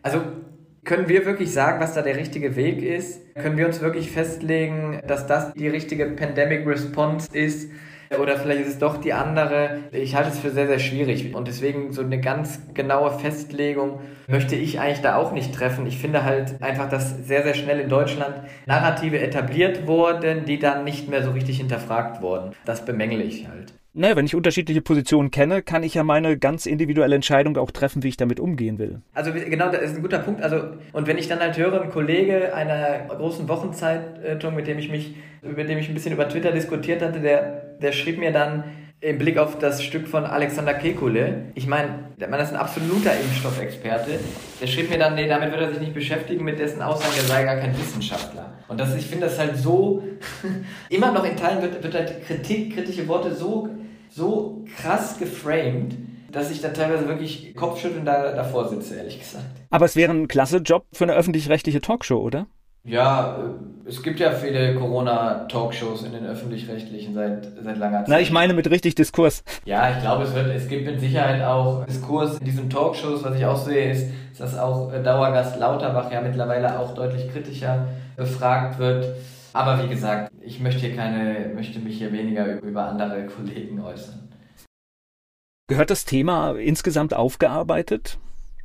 [0.01, 0.21] also
[0.83, 3.35] können wir wirklich sagen, was da der richtige Weg ist?
[3.35, 7.71] Können wir uns wirklich festlegen, dass das die richtige Pandemic Response ist?
[8.19, 9.79] Oder vielleicht ist es doch die andere.
[9.91, 11.33] Ich halte es für sehr, sehr schwierig.
[11.33, 15.85] Und deswegen so eine ganz genaue Festlegung möchte ich eigentlich da auch nicht treffen.
[15.85, 20.83] Ich finde halt einfach, dass sehr, sehr schnell in Deutschland Narrative etabliert wurden, die dann
[20.83, 22.51] nicht mehr so richtig hinterfragt wurden.
[22.65, 23.73] Das bemängle ich halt.
[23.93, 28.04] Naja, wenn ich unterschiedliche Positionen kenne, kann ich ja meine ganz individuelle Entscheidung auch treffen,
[28.04, 29.01] wie ich damit umgehen will.
[29.13, 30.41] Also genau, das ist ein guter Punkt.
[30.41, 30.62] Also
[30.93, 35.15] und wenn ich dann halt höre, ein Kollege einer großen Wochenzeitung, mit dem ich mich,
[35.41, 38.63] mit dem ich ein bisschen über Twitter diskutiert hatte, der, der schrieb mir dann
[39.01, 41.47] im Blick auf das Stück von Alexander Kekule.
[41.56, 44.19] Ich meine, der Mann ist ein absoluter Impfstoffexperte.
[44.62, 47.23] Der schrieb mir dann, nee, damit wird er sich nicht beschäftigen, mit dessen Aussagen, der
[47.23, 48.54] sei gar kein Wissenschaftler.
[48.67, 50.04] Und das, ich finde das halt so,
[50.89, 53.67] immer noch in Teilen wird, wird halt Kritik, kritische Worte so
[54.12, 55.95] so krass geframed,
[56.32, 59.45] dass ich da teilweise wirklich kopfschüttelnd da, davor sitze, ehrlich gesagt.
[59.69, 62.47] Aber es wäre ein klasse Job für eine öffentlich-rechtliche Talkshow, oder?
[62.84, 68.08] Ja, äh, es gibt ja viele Corona-Talkshows in den öffentlich-rechtlichen seit, seit langer Zeit.
[68.08, 69.43] Na, ich meine mit richtig Diskurs.
[69.65, 73.24] Ja, ich glaube, es wird, es gibt mit Sicherheit auch Diskurs in diesen Talkshows.
[73.24, 77.88] Was ich auch sehe, ist, dass auch äh, Dauergast Lauterbach ja mittlerweile auch deutlich kritischer
[78.15, 79.15] befragt wird.
[79.53, 84.29] Aber wie gesagt, ich möchte hier keine, möchte mich hier weniger über andere Kollegen äußern.
[85.67, 88.19] Gehört das Thema insgesamt aufgearbeitet?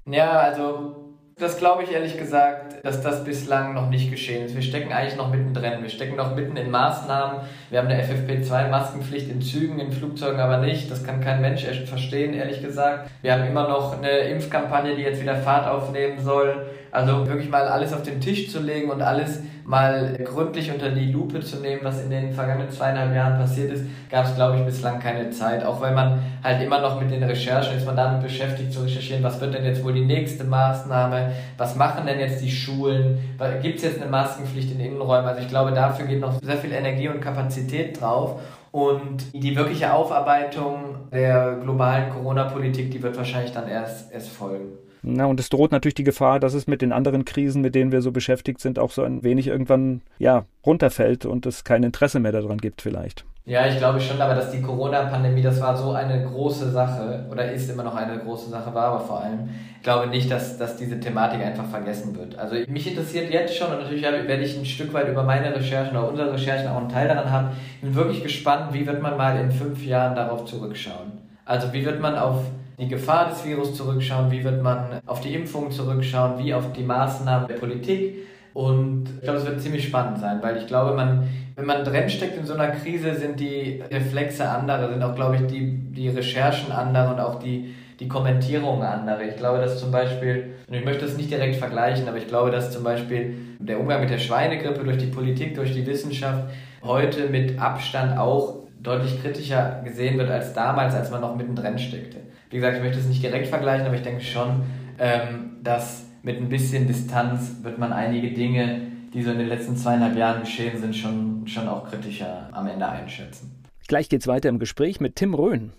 [0.07, 1.07] Ja, also
[1.39, 4.55] das glaube ich ehrlich gesagt, dass das bislang noch nicht geschehen ist.
[4.55, 5.83] Wir stecken eigentlich noch mittendrin.
[5.83, 7.43] Wir stecken noch mitten in Maßnahmen.
[7.69, 10.91] Wir haben eine FFP2-Maskenpflicht in Zügen, in Flugzeugen aber nicht.
[10.91, 13.11] Das kann kein Mensch verstehen, ehrlich gesagt.
[13.21, 16.71] Wir haben immer noch eine Impfkampagne, die jetzt wieder Fahrt aufnehmen soll.
[16.91, 21.11] Also wirklich mal alles auf den Tisch zu legen und alles mal gründlich unter die
[21.11, 24.65] Lupe zu nehmen, was in den vergangenen zweieinhalb Jahren passiert ist, gab es, glaube ich,
[24.65, 25.65] bislang keine Zeit.
[25.65, 29.25] Auch weil man halt immer noch mit den Recherchen ist man damit beschäftigt zu recherchieren,
[29.25, 33.19] was wird denn jetzt wohl die nächste Maßnahme, was machen denn jetzt die Schulen,
[33.61, 35.27] gibt es jetzt eine Maskenpflicht in Innenräumen?
[35.27, 38.41] Also ich glaube, dafür geht noch sehr viel Energie und Kapazität drauf.
[38.71, 44.73] Und die wirkliche Aufarbeitung der globalen Corona-Politik, die wird wahrscheinlich dann erst, erst folgen.
[45.03, 47.93] Na, und es droht natürlich die Gefahr, dass es mit den anderen Krisen, mit denen
[47.93, 52.21] wir so beschäftigt sind, auch so ein wenig irgendwann ja, runterfällt und es kein Interesse
[52.21, 53.25] mehr daran gibt vielleicht.
[53.49, 57.53] Ja, ich glaube schon, aber dass die Corona-Pandemie, das war so eine große Sache oder
[57.53, 60.77] ist immer noch eine große Sache, war aber vor allem, ich glaube nicht, dass, dass
[60.77, 62.37] diese Thematik einfach vergessen wird.
[62.37, 65.97] Also mich interessiert jetzt schon und natürlich werde ich ein Stück weit über meine Recherchen
[65.97, 67.49] oder unsere Recherchen auch einen Teil daran haben.
[67.77, 71.13] Ich bin wirklich gespannt, wie wird man mal in fünf Jahren darauf zurückschauen.
[71.45, 72.41] Also wie wird man auf
[72.79, 76.83] die Gefahr des Virus zurückschauen, wie wird man auf die Impfung zurückschauen, wie auf die
[76.83, 78.27] Maßnahmen der Politik.
[78.53, 82.09] Und ich glaube, es wird ziemlich spannend sein, weil ich glaube, man, wenn man drin
[82.09, 86.09] steckt in so einer Krise, sind die Reflexe andere, sind auch, glaube ich, die, die
[86.09, 89.25] Recherchen andere und auch die, die Kommentierungen andere.
[89.25, 92.51] Ich glaube, dass zum Beispiel, und ich möchte das nicht direkt vergleichen, aber ich glaube,
[92.51, 96.45] dass zum Beispiel der Umgang mit der Schweinegrippe durch die Politik, durch die Wissenschaft
[96.83, 102.19] heute mit Abstand auch deutlich kritischer gesehen wird als damals, als man noch mittendrin steckte.
[102.51, 104.63] Wie gesagt, ich möchte es nicht direkt vergleichen, aber ich denke schon,
[104.99, 109.77] ähm, dass mit ein bisschen Distanz wird man einige Dinge, die so in den letzten
[109.77, 113.65] zweieinhalb Jahren geschehen sind, schon, schon auch kritischer am Ende einschätzen.
[113.89, 115.73] Gleich geht's weiter im Gespräch mit Tim Röhn.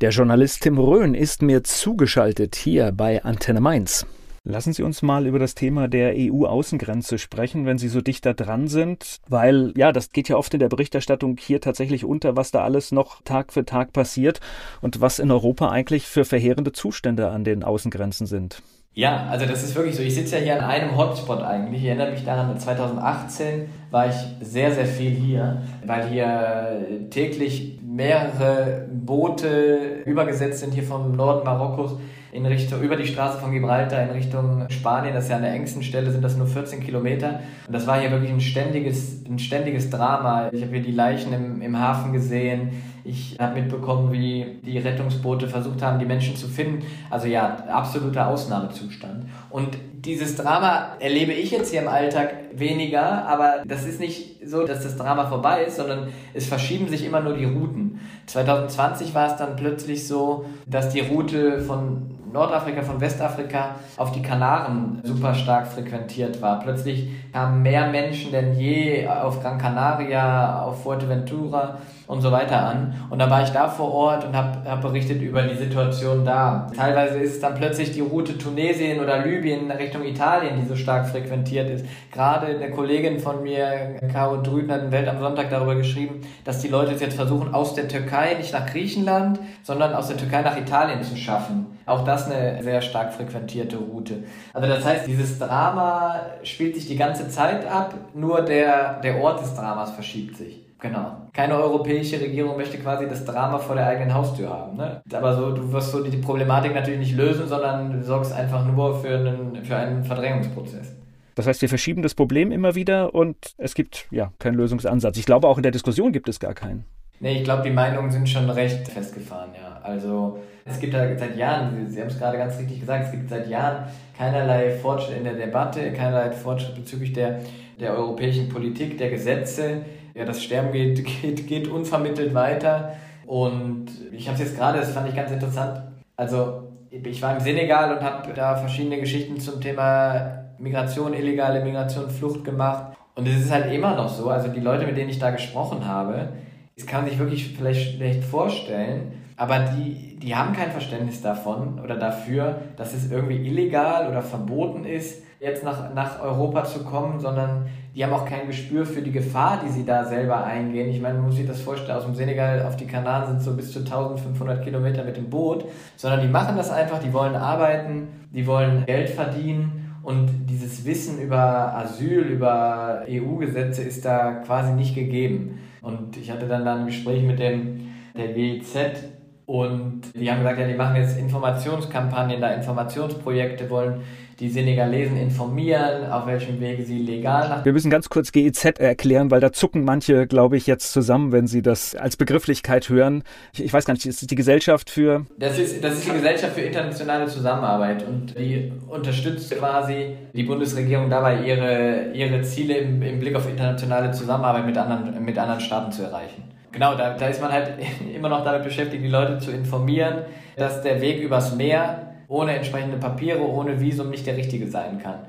[0.00, 4.06] Der Journalist Tim Röhn ist mir zugeschaltet hier bei Antenne Mainz.
[4.44, 8.32] Lassen Sie uns mal über das Thema der EU-Außengrenze sprechen, wenn Sie so dicht da
[8.32, 12.50] dran sind, weil ja, das geht ja oft in der Berichterstattung hier tatsächlich unter, was
[12.50, 14.40] da alles noch Tag für Tag passiert
[14.80, 18.62] und was in Europa eigentlich für verheerende Zustände an den Außengrenzen sind.
[18.94, 20.02] Ja, also das ist wirklich so.
[20.02, 21.82] Ich sitze ja hier an einem Hotspot eigentlich.
[21.82, 28.88] Ich erinnere mich daran, 2018 war ich sehr, sehr viel hier, weil hier täglich mehrere
[28.92, 31.96] Boote übergesetzt sind hier vom Norden Marokkos
[32.32, 35.14] in Richtung, über die Straße von Gibraltar in Richtung Spanien.
[35.14, 37.40] Das ist ja an der engsten Stelle, sind das nur 14 Kilometer.
[37.66, 40.48] Und das war hier wirklich ein ständiges, ein ständiges Drama.
[40.50, 42.70] Ich habe hier die Leichen im, im Hafen gesehen.
[43.04, 46.86] Ich habe mitbekommen, wie die Rettungsboote versucht haben, die Menschen zu finden.
[47.10, 49.26] Also ja, absoluter Ausnahmezustand.
[49.50, 54.66] Und dieses Drama erlebe ich jetzt hier im Alltag weniger, aber das ist nicht so,
[54.66, 58.00] dass das Drama vorbei ist, sondern es verschieben sich immer nur die Routen.
[58.26, 64.22] 2020 war es dann plötzlich so, dass die Route von Nordafrika, von Westafrika auf die
[64.22, 66.60] Kanaren super stark frequentiert war.
[66.60, 72.94] Plötzlich kamen mehr Menschen denn je auf Gran Canaria, auf Fuerteventura und so weiter an.
[73.10, 76.66] Und dann war ich da vor Ort und habe hab berichtet über die Situation da.
[76.76, 81.70] Teilweise ist dann plötzlich die Route Tunesien oder Libyen Richtung Italien, die so stark frequentiert
[81.70, 81.86] ist.
[82.12, 86.60] Gerade eine Kollegin von mir, Caro Drüden, hat in Welt am Sonntag darüber geschrieben, dass
[86.60, 90.42] die Leute es jetzt versuchen, aus der Türkei nicht nach Griechenland, sondern aus der Türkei
[90.42, 91.71] nach Italien zu schaffen.
[91.86, 94.24] Auch das eine sehr stark frequentierte Route.
[94.52, 99.40] Also das heißt, dieses Drama spielt sich die ganze Zeit ab, nur der, der Ort
[99.40, 100.60] des Dramas verschiebt sich.
[100.82, 101.28] Genau.
[101.32, 104.76] Keine europäische Regierung möchte quasi das Drama vor der eigenen Haustür haben.
[104.76, 105.00] Ne?
[105.12, 109.00] Aber so, du wirst so die Problematik natürlich nicht lösen, sondern du sorgst einfach nur
[109.00, 110.96] für einen, für einen Verdrängungsprozess.
[111.36, 115.16] Das heißt, wir verschieben das Problem immer wieder und es gibt ja keinen Lösungsansatz.
[115.16, 116.84] Ich glaube, auch in der Diskussion gibt es gar keinen.
[117.20, 119.80] Nee, ich glaube, die Meinungen sind schon recht festgefahren, ja.
[119.84, 123.10] Also es gibt ja seit Jahren, Sie, Sie haben es gerade ganz richtig gesagt, es
[123.12, 127.40] gibt seit Jahren keinerlei Fortschritt in der Debatte, keinerlei Fortschritt bezüglich der,
[127.80, 129.82] der europäischen Politik, der Gesetze
[130.14, 132.94] ja, das Sterben geht, geht, geht unvermittelt weiter.
[133.26, 135.82] Und ich habe es jetzt gerade, das fand ich ganz interessant.
[136.16, 142.10] Also, ich war im Senegal und habe da verschiedene Geschichten zum Thema Migration, illegale Migration,
[142.10, 142.94] Flucht gemacht.
[143.14, 145.86] Und es ist halt immer noch so, also die Leute, mit denen ich da gesprochen
[145.86, 146.28] habe,
[146.76, 151.80] das kann man sich wirklich vielleicht schlecht vorstellen, aber die, die haben kein Verständnis davon
[151.82, 157.18] oder dafür, dass es irgendwie illegal oder verboten ist, jetzt nach, nach Europa zu kommen,
[157.18, 160.88] sondern die haben auch kein Gespür für die Gefahr, die sie da selber eingehen.
[160.88, 163.56] Ich meine, man muss sich das vorstellen, aus dem Senegal auf die Kanaren sind so
[163.56, 165.64] bis zu 1500 Kilometer mit dem Boot,
[165.96, 171.20] sondern die machen das einfach, die wollen arbeiten, die wollen Geld verdienen und dieses Wissen
[171.20, 175.60] über Asyl, über EU-Gesetze ist da quasi nicht gegeben.
[175.80, 179.11] Und ich hatte dann, dann ein Gespräch mit dem, der WIZ
[179.52, 184.00] und die haben gesagt, ja, die machen jetzt Informationskampagnen, da Informationsprojekte, wollen
[184.40, 187.62] die Senegalesen informieren, auf welchem Wege sie legal nach.
[187.62, 191.46] Wir müssen ganz kurz GEZ erklären, weil da zucken manche, glaube ich, jetzt zusammen, wenn
[191.46, 193.24] sie das als Begrifflichkeit hören.
[193.52, 195.26] Ich, ich weiß gar nicht, ist das die Gesellschaft für.
[195.38, 201.10] Das ist, das ist die Gesellschaft für internationale Zusammenarbeit und die unterstützt quasi die Bundesregierung
[201.10, 205.92] dabei, ihre, ihre Ziele im, im Blick auf internationale Zusammenarbeit mit anderen, mit anderen Staaten
[205.92, 206.51] zu erreichen.
[206.72, 207.74] Genau, da, da ist man halt
[208.14, 210.22] immer noch damit beschäftigt, die Leute zu informieren,
[210.56, 215.20] dass der Weg übers Meer ohne entsprechende Papiere, ohne Visum nicht der richtige sein kann.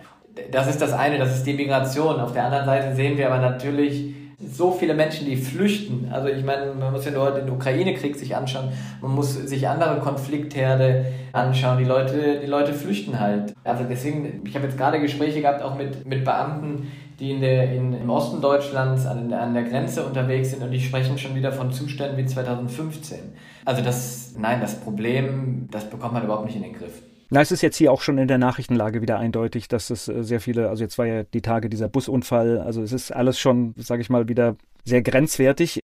[0.52, 2.20] Das ist das eine, das ist die Migration.
[2.20, 6.10] Auf der anderen Seite sehen wir aber natürlich so viele Menschen, die flüchten.
[6.12, 8.70] Also ich meine, man muss ja nur den Ukraine-Krieg sich anschauen,
[9.02, 11.78] man muss sich andere Konfliktherde anschauen.
[11.78, 13.54] Die Leute, die Leute flüchten halt.
[13.64, 17.72] Also deswegen, ich habe jetzt gerade Gespräche gehabt, auch mit, mit Beamten, die in der,
[17.72, 21.52] in, im Osten Deutschlands an, an der Grenze unterwegs sind und die sprechen schon wieder
[21.52, 23.20] von Zuständen wie 2015.
[23.66, 27.02] Also das, nein, das Problem, das bekommt man überhaupt nicht in den Griff.
[27.30, 30.24] Na, es ist jetzt hier auch schon in der Nachrichtenlage wieder eindeutig, dass es äh,
[30.24, 33.74] sehr viele, also jetzt war ja die Tage dieser Busunfall, also es ist alles schon,
[33.78, 35.80] sage ich mal, wieder sehr grenzwertig.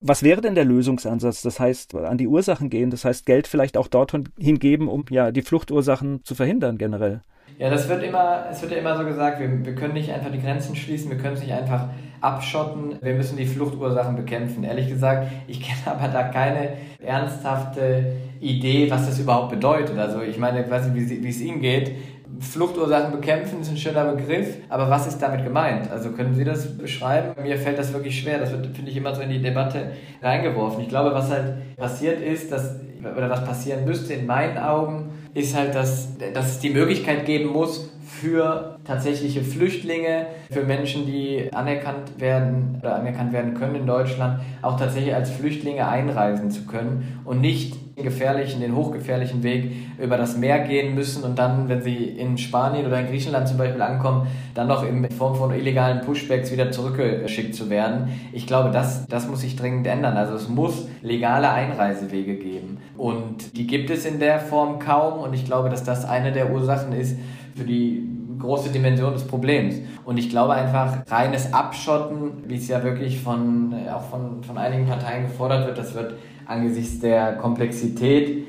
[0.00, 1.42] Was wäre denn der Lösungsansatz?
[1.42, 5.32] Das heißt, an die Ursachen gehen, das heißt, Geld vielleicht auch dorthin geben, um ja
[5.32, 7.22] die Fluchtursachen zu verhindern generell.
[7.58, 10.30] Ja, das wird immer, es wird ja immer so gesagt, wir, wir können nicht einfach
[10.30, 11.88] die Grenzen schließen, wir können es nicht einfach
[12.20, 14.64] abschotten, wir müssen die Fluchtursachen bekämpfen.
[14.64, 19.98] Ehrlich gesagt, ich kenne aber da keine ernsthafte Idee, was das überhaupt bedeutet.
[19.98, 21.92] Also ich meine, ich wie es Ihnen geht.
[22.40, 25.88] Fluchtursachen bekämpfen ist ein schöner Begriff, aber was ist damit gemeint?
[25.90, 27.40] Also können Sie das beschreiben?
[27.40, 28.38] Mir fällt das wirklich schwer.
[28.38, 30.82] Das wird, finde ich, immer so in die Debatte reingeworfen.
[30.82, 32.80] Ich glaube, was halt passiert ist, dass,
[33.16, 37.50] oder was passieren müsste in meinen Augen, ist halt, dass, dass es die Möglichkeit geben
[37.50, 44.40] muss, für tatsächliche Flüchtlinge, für Menschen, die anerkannt werden oder anerkannt werden können in Deutschland,
[44.62, 50.16] auch tatsächlich als Flüchtlinge einreisen zu können und nicht den gefährlichen, den hochgefährlichen Weg über
[50.16, 53.80] das Meer gehen müssen und dann, wenn sie in Spanien oder in Griechenland zum Beispiel
[53.82, 58.08] ankommen, dann noch in Form von illegalen Pushbacks wieder zurückgeschickt zu werden.
[58.32, 60.16] Ich glaube, das, das muss sich dringend ändern.
[60.16, 62.78] Also es muss legale Einreisewege geben.
[62.96, 66.52] Und die gibt es in der Form kaum und ich glaube, dass das eine der
[66.52, 67.16] Ursachen ist
[67.54, 69.76] für die große Dimension des Problems.
[70.04, 74.86] Und ich glaube einfach, reines Abschotten, wie es ja wirklich von, auch von, von einigen
[74.86, 76.14] Parteien gefordert wird, das wird
[76.46, 78.46] angesichts der Komplexität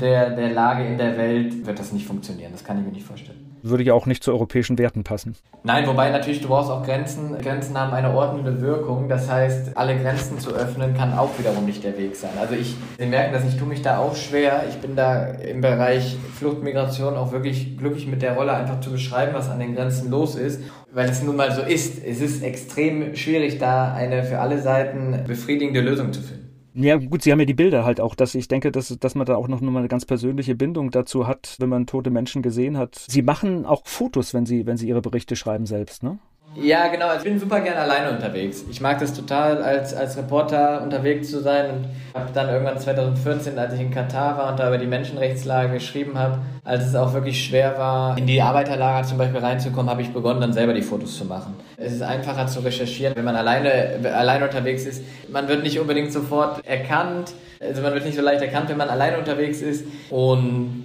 [0.00, 2.52] der, der Lage in der Welt, wird das nicht funktionieren.
[2.52, 5.36] Das kann ich mir nicht vorstellen würde ja auch nicht zu europäischen Werten passen.
[5.62, 7.36] Nein, wobei natürlich du brauchst auch Grenzen.
[7.38, 9.08] Grenzen haben eine ordnende Wirkung.
[9.08, 12.30] Das heißt, alle Grenzen zu öffnen kann auch wiederum nicht der Weg sein.
[12.40, 14.64] Also ich, Sie merken, dass ich tue mich da auch schwer.
[14.68, 19.32] Ich bin da im Bereich Fluchtmigration auch wirklich glücklich mit der Rolle, einfach zu beschreiben,
[19.34, 20.62] was an den Grenzen los ist.
[20.92, 22.02] Weil es nun mal so ist.
[22.04, 26.49] Es ist extrem schwierig, da eine für alle Seiten befriedigende Lösung zu finden.
[26.74, 29.26] Ja, gut, Sie haben ja die Bilder halt auch, dass ich denke, dass, dass man
[29.26, 32.76] da auch noch mal eine ganz persönliche Bindung dazu hat, wenn man tote Menschen gesehen
[32.78, 32.94] hat.
[33.08, 36.18] Sie machen auch Fotos, wenn Sie, wenn Sie Ihre Berichte schreiben selbst, ne?
[36.56, 37.06] Ja, genau.
[37.06, 38.64] Also ich bin super gerne alleine unterwegs.
[38.68, 43.56] Ich mag das total, als, als Reporter unterwegs zu sein und habe dann irgendwann 2014,
[43.56, 47.12] als ich in Katar war und da über die Menschenrechtslage geschrieben habe, als es auch
[47.12, 50.82] wirklich schwer war, in die Arbeiterlager zum Beispiel reinzukommen, habe ich begonnen, dann selber die
[50.82, 51.54] Fotos zu machen.
[51.76, 55.04] Es ist einfacher zu recherchieren, wenn man alleine, alleine unterwegs ist.
[55.28, 57.32] Man wird nicht unbedingt sofort erkannt.
[57.60, 59.84] Also man wird nicht so leicht erkannt, wenn man alleine unterwegs ist.
[60.10, 60.84] Und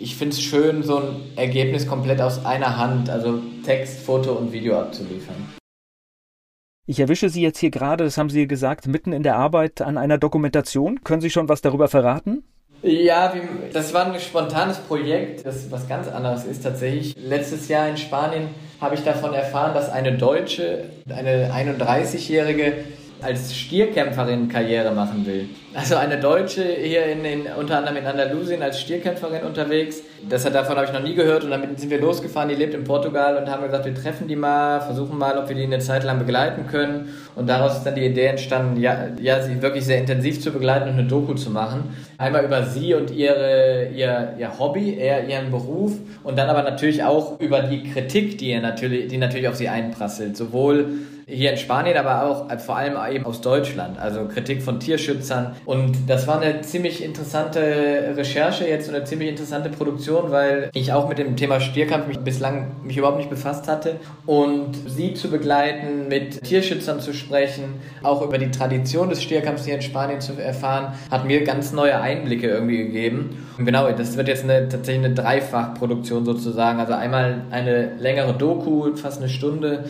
[0.00, 4.52] ich finde es schön, so ein Ergebnis komplett aus einer Hand, also Text, Foto und
[4.52, 5.36] Video abzuliefern.
[6.86, 9.98] Ich erwische Sie jetzt hier gerade, das haben Sie gesagt, mitten in der Arbeit an
[9.98, 11.02] einer Dokumentation.
[11.02, 12.44] Können Sie schon was darüber verraten?
[12.82, 13.34] Ja,
[13.72, 17.16] das war ein spontanes Projekt, das was ganz anderes ist tatsächlich.
[17.16, 18.48] Letztes Jahr in Spanien
[18.80, 22.74] habe ich davon erfahren, dass eine Deutsche, eine 31-jährige
[23.22, 25.48] als Stierkämpferin Karriere machen will.
[25.74, 30.02] Also eine Deutsche hier in, in, unter anderem in Andalusien als Stierkämpferin unterwegs.
[30.28, 32.48] Das hat, davon habe ich noch nie gehört und damit sind wir losgefahren.
[32.48, 35.56] Die lebt in Portugal und haben gesagt, wir treffen die mal, versuchen mal, ob wir
[35.56, 37.14] die eine Zeit lang begleiten können.
[37.34, 40.88] Und daraus ist dann die Idee entstanden, ja, ja sie wirklich sehr intensiv zu begleiten
[40.88, 41.94] und eine Doku zu machen.
[42.18, 47.02] Einmal über sie und ihre, ihr, ihr Hobby, eher ihren Beruf und dann aber natürlich
[47.02, 50.36] auch über die Kritik, die, ihr natürlich, die natürlich auf sie einprasselt.
[50.36, 50.86] Sowohl
[51.28, 53.98] hier in Spanien, aber auch äh, vor allem eben aus Deutschland.
[53.98, 55.56] Also Kritik von Tierschützern.
[55.64, 60.92] Und das war eine ziemlich interessante Recherche jetzt und eine ziemlich interessante Produktion, weil ich
[60.92, 63.96] auch mit dem Thema Stierkampf mich bislang mich überhaupt nicht befasst hatte.
[64.24, 69.74] Und sie zu begleiten, mit Tierschützern zu sprechen, auch über die Tradition des Stierkampfs hier
[69.74, 73.44] in Spanien zu erfahren, hat mir ganz neue Einblicke irgendwie gegeben.
[73.58, 76.78] Und genau, das wird jetzt eine, tatsächlich eine Dreifachproduktion sozusagen.
[76.78, 79.86] Also einmal eine längere Doku, fast eine Stunde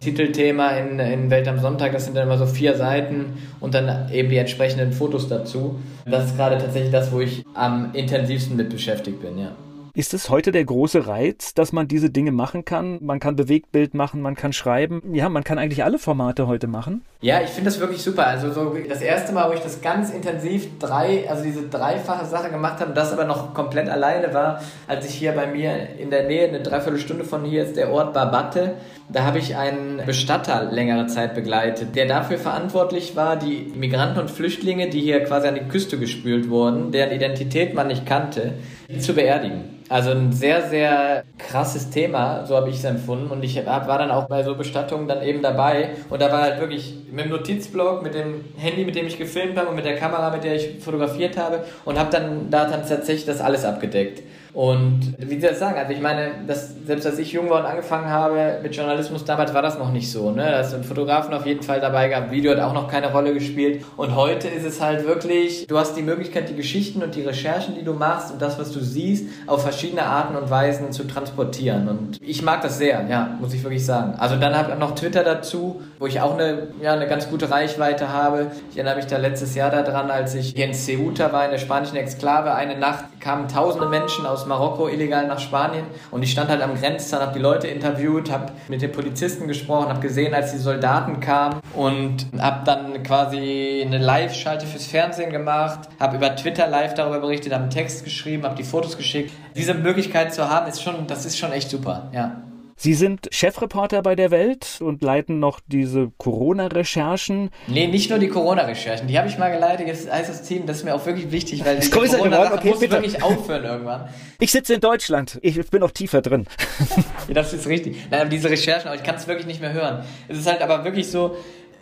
[0.00, 4.10] Titelthema in, in Welt am Sonntag, das sind dann immer so vier Seiten und dann
[4.12, 5.78] eben die entsprechenden Fotos dazu.
[6.06, 9.52] Das ist gerade tatsächlich das, wo ich am intensivsten mit beschäftigt bin, ja.
[9.94, 12.98] Ist es heute der große Reiz, dass man diese Dinge machen kann?
[13.00, 15.02] Man kann Bewegtbild machen, man kann schreiben.
[15.14, 17.02] Ja, man kann eigentlich alle Formate heute machen.
[17.20, 18.26] Ja, ich finde das wirklich super.
[18.26, 22.50] Also so das erste Mal, wo ich das ganz intensiv drei, also diese dreifache Sache
[22.50, 26.28] gemacht habe, das aber noch komplett alleine war, als ich hier bei mir in der
[26.28, 28.76] Nähe, eine Dreiviertelstunde von hier ist der Ort Barbate.
[29.10, 34.30] Da habe ich einen Bestatter längere Zeit begleitet, der dafür verantwortlich war, die Migranten und
[34.30, 38.52] Flüchtlinge, die hier quasi an die Küste gespült wurden, deren Identität man nicht kannte,
[39.00, 39.82] zu beerdigen.
[39.90, 43.30] Also ein sehr, sehr krasses Thema, so habe ich es empfunden.
[43.30, 45.90] Und ich war dann auch bei so Bestattungen dann eben dabei.
[46.08, 49.58] Und da war halt wirklich mit dem Notizblock, mit dem Handy, mit dem ich gefilmt
[49.58, 52.86] habe und mit der Kamera, mit der ich fotografiert habe und habe dann da dann
[52.86, 54.22] tatsächlich das alles abgedeckt.
[54.58, 57.66] Und wie Sie das sagen, also ich meine, dass, selbst als ich jung war und
[57.66, 60.32] angefangen habe mit Journalismus, damals war das noch nicht so.
[60.32, 60.42] Ne?
[60.42, 63.84] Da ist Fotografen auf jeden Fall dabei gehabt, Video hat auch noch keine Rolle gespielt.
[63.96, 67.76] Und heute ist es halt wirklich, du hast die Möglichkeit, die Geschichten und die Recherchen,
[67.76, 71.86] die du machst und das, was du siehst, auf verschiedene Arten und Weisen zu transportieren.
[71.86, 74.16] Und ich mag das sehr, ja, muss ich wirklich sagen.
[74.18, 77.48] Also dann habe ich noch Twitter dazu, wo ich auch eine, ja, eine ganz gute
[77.48, 78.48] Reichweite habe.
[78.72, 81.58] Ich erinnere mich da letztes Jahr daran, als ich hier in Ceuta war, in der
[81.58, 82.54] spanischen Exklave.
[82.54, 86.74] Eine Nacht kamen tausende Menschen aus Marokko illegal nach Spanien und ich stand halt am
[86.74, 91.20] Grenzzaun, habe die Leute interviewt, habe mit den Polizisten gesprochen, habe gesehen, als die Soldaten
[91.20, 97.20] kamen und habe dann quasi eine Live-Schalte fürs Fernsehen gemacht, habe über Twitter live darüber
[97.20, 99.32] berichtet, habe einen Text geschrieben, habe die Fotos geschickt.
[99.56, 102.42] Diese Möglichkeit zu haben, ist schon, das ist schon echt super, ja.
[102.80, 107.50] Sie sind Chefreporter bei der Welt und leiten noch diese Corona-Recherchen.
[107.66, 109.88] Nee, nicht nur die Corona-Recherchen, die habe ich mal geleitet.
[109.88, 112.78] Jetzt heißt das Team, das ist mir auch wirklich wichtig, weil die Corona-Sache okay, muss
[112.78, 112.92] bitte.
[112.92, 114.08] wirklich aufhören irgendwann.
[114.38, 116.46] Ich sitze in Deutschland, ich bin noch tiefer drin.
[117.28, 117.96] ja, das ist richtig.
[118.12, 120.04] Nein, aber diese Recherchen, aber ich kann es wirklich nicht mehr hören.
[120.28, 121.36] Es ist halt aber wirklich so,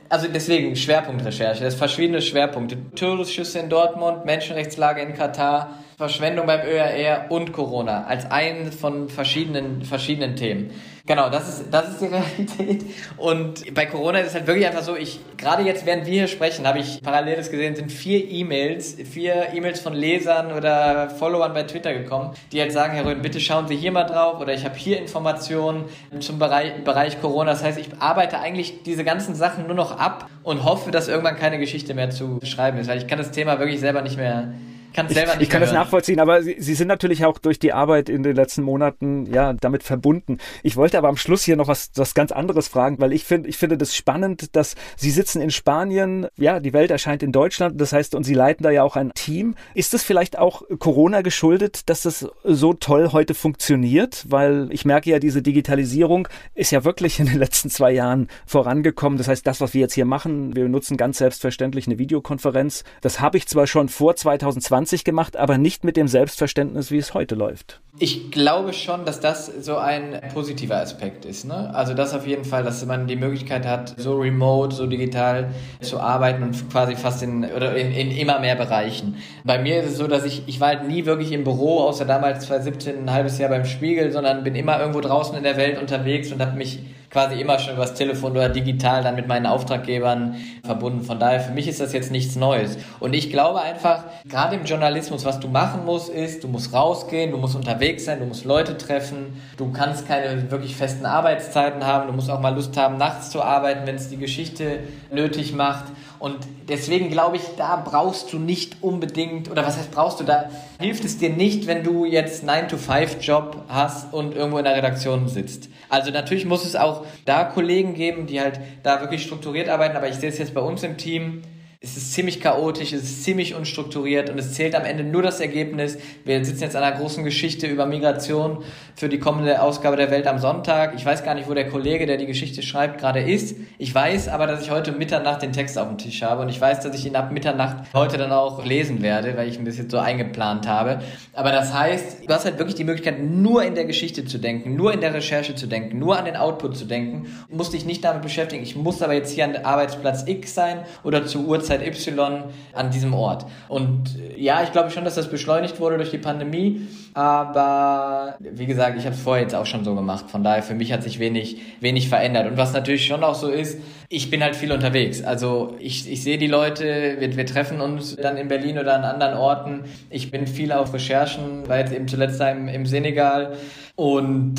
[0.09, 2.77] also deswegen Schwerpunktrecherche, das verschiedene Schwerpunkte.
[2.95, 9.83] Todesschüsse in Dortmund, Menschenrechtslage in Katar, Verschwendung beim ÖRR und Corona als einen von verschiedenen,
[9.83, 10.71] verschiedenen Themen.
[11.07, 12.85] Genau, das ist, das ist die Realität.
[13.17, 16.27] Und bei Corona ist es halt wirklich einfach so, ich, gerade jetzt, während wir hier
[16.27, 21.63] sprechen, habe ich paralleles gesehen, sind vier E-Mails, vier E-Mails von Lesern oder Followern bei
[21.63, 24.65] Twitter gekommen, die halt sagen, Herr Röhn, bitte schauen Sie hier mal drauf oder ich
[24.65, 25.85] habe hier Informationen
[26.19, 27.53] zum Bereich, Bereich Corona.
[27.53, 31.37] Das heißt, ich arbeite eigentlich diese ganzen Sachen nur noch ab und hoffe, dass irgendwann
[31.37, 34.55] keine Geschichte mehr zu schreiben ist, weil ich kann das Thema wirklich selber nicht mehr
[34.97, 37.73] kann selber nicht Ich kann das nachvollziehen, aber Sie, Sie sind natürlich auch durch die
[37.73, 40.39] Arbeit in den letzten Monaten ja damit verbunden.
[40.63, 43.49] Ich wollte aber am Schluss hier noch was, was ganz anderes fragen, weil ich finde,
[43.49, 47.81] ich finde das spannend, dass Sie sitzen in Spanien, ja, die Welt erscheint in Deutschland,
[47.81, 49.55] das heißt, und Sie leiten da ja auch ein Team.
[49.75, 54.25] Ist es vielleicht auch Corona geschuldet, dass das so toll heute funktioniert?
[54.29, 59.19] Weil ich merke ja, diese Digitalisierung ist ja wirklich in den letzten zwei Jahren vorangekommen.
[59.19, 62.85] Das heißt, das, was wir jetzt hier machen, wir nutzen ganz selbstverständlich eine Videokonferenz.
[63.03, 66.99] Das habe ich zwar schon vor 2020 20 gemacht, aber nicht mit dem Selbstverständnis, wie
[66.99, 67.81] es heute läuft.
[67.99, 71.45] Ich glaube schon, dass das so ein positiver Aspekt ist.
[71.45, 71.75] Ne?
[71.75, 75.99] Also das auf jeden Fall, dass man die Möglichkeit hat, so remote, so digital zu
[75.99, 79.17] arbeiten und quasi fast in, oder in, in immer mehr Bereichen.
[79.45, 82.05] Bei mir ist es so, dass ich, ich war halt nie wirklich im Büro, außer
[82.05, 85.81] damals 2017 ein halbes Jahr beim Spiegel, sondern bin immer irgendwo draußen in der Welt
[85.81, 86.81] unterwegs und habe mich
[87.17, 91.01] quasi immer schon übers Telefon oder digital dann mit meinen Auftraggebern verbunden.
[91.01, 92.77] Von daher, für mich ist das jetzt nichts Neues.
[93.01, 97.31] Und ich glaube einfach, gerade im Journalismus, was du machen musst, ist, du musst rausgehen,
[97.31, 102.07] du musst unterwegs sein, du musst Leute treffen, du kannst keine wirklich festen Arbeitszeiten haben,
[102.07, 105.85] du musst auch mal Lust haben, nachts zu arbeiten, wenn es die Geschichte nötig macht.
[106.19, 106.39] Und
[106.69, 110.51] deswegen glaube ich, da brauchst du nicht unbedingt, oder was heißt brauchst du, da
[110.81, 115.69] hilft es dir nicht, wenn du jetzt 9-to-5-Job hast und irgendwo in der Redaktion sitzt.
[115.89, 120.09] Also natürlich muss es auch da Kollegen geben, die halt da wirklich strukturiert arbeiten, aber
[120.09, 121.43] ich sehe es jetzt bei uns im Team,
[121.81, 125.41] es ist ziemlich chaotisch, es ist ziemlich unstrukturiert und es zählt am Ende nur das
[125.41, 125.99] Ergebnis.
[126.25, 128.65] Wir sitzen jetzt an einer großen Geschichte über Migration
[128.95, 130.95] für die kommende Ausgabe der Welt am Sonntag.
[130.97, 133.57] Ich weiß gar nicht, wo der Kollege, der die Geschichte schreibt, gerade ist.
[133.77, 136.59] Ich weiß aber, dass ich heute Mitternacht den Text auf dem Tisch habe und ich
[136.59, 139.91] weiß, dass ich ihn ab Mitternacht heute dann auch lesen werde, weil ich ein bisschen
[139.91, 141.03] so eingeplant habe.
[141.35, 144.77] Aber das heißt, du hast halt wirklich die Möglichkeit, nur in der Geschichte zu denken,
[144.77, 147.85] nur in der Recherche zu denken, nur an den Output zu denken und musst dich
[147.85, 151.66] nicht damit beschäftigen, ich muss aber jetzt hier an Arbeitsplatz X sein oder zur Uhrzeit
[151.67, 153.47] Uhrzeit Y an diesem Ort.
[153.69, 156.83] Und äh, ja, ich glaube schon, dass das beschleunigt wurde durch die Pandemie,
[157.15, 160.31] aber wie gesagt, ich habe es vorher jetzt auch schon so gemacht.
[160.31, 162.47] Von daher, für mich hat sich wenig, wenig verändert.
[162.47, 165.23] Und was natürlich schon auch so ist, ich bin halt viel unterwegs.
[165.23, 169.05] Also ich, ich sehe die Leute, wir, wir treffen uns dann in Berlin oder an
[169.05, 169.85] anderen Orten.
[170.11, 173.57] Ich bin viel auf Recherchen, war jetzt eben zuletzt da im, im Senegal
[173.97, 174.57] und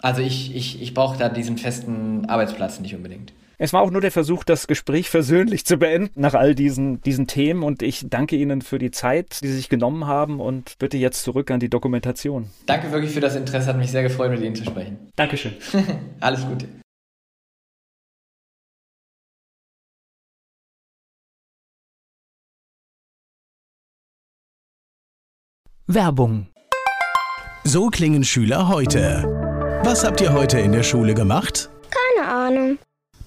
[0.00, 3.32] also ich, ich, ich brauche da diesen festen Arbeitsplatz nicht unbedingt.
[3.62, 7.28] Es war auch nur der Versuch, das Gespräch versöhnlich zu beenden nach all diesen, diesen
[7.28, 10.96] Themen und ich danke Ihnen für die Zeit, die Sie sich genommen haben und bitte
[10.96, 12.50] jetzt zurück an die Dokumentation.
[12.66, 14.98] Danke wirklich für das Interesse, hat mich sehr gefreut, mit Ihnen zu sprechen.
[15.14, 15.52] Dankeschön.
[16.20, 16.66] Alles Gute.
[25.86, 26.48] Werbung.
[27.62, 29.22] So klingen Schüler heute.
[29.84, 31.70] Was habt ihr heute in der Schule gemacht?
[32.16, 32.78] Keine Ahnung.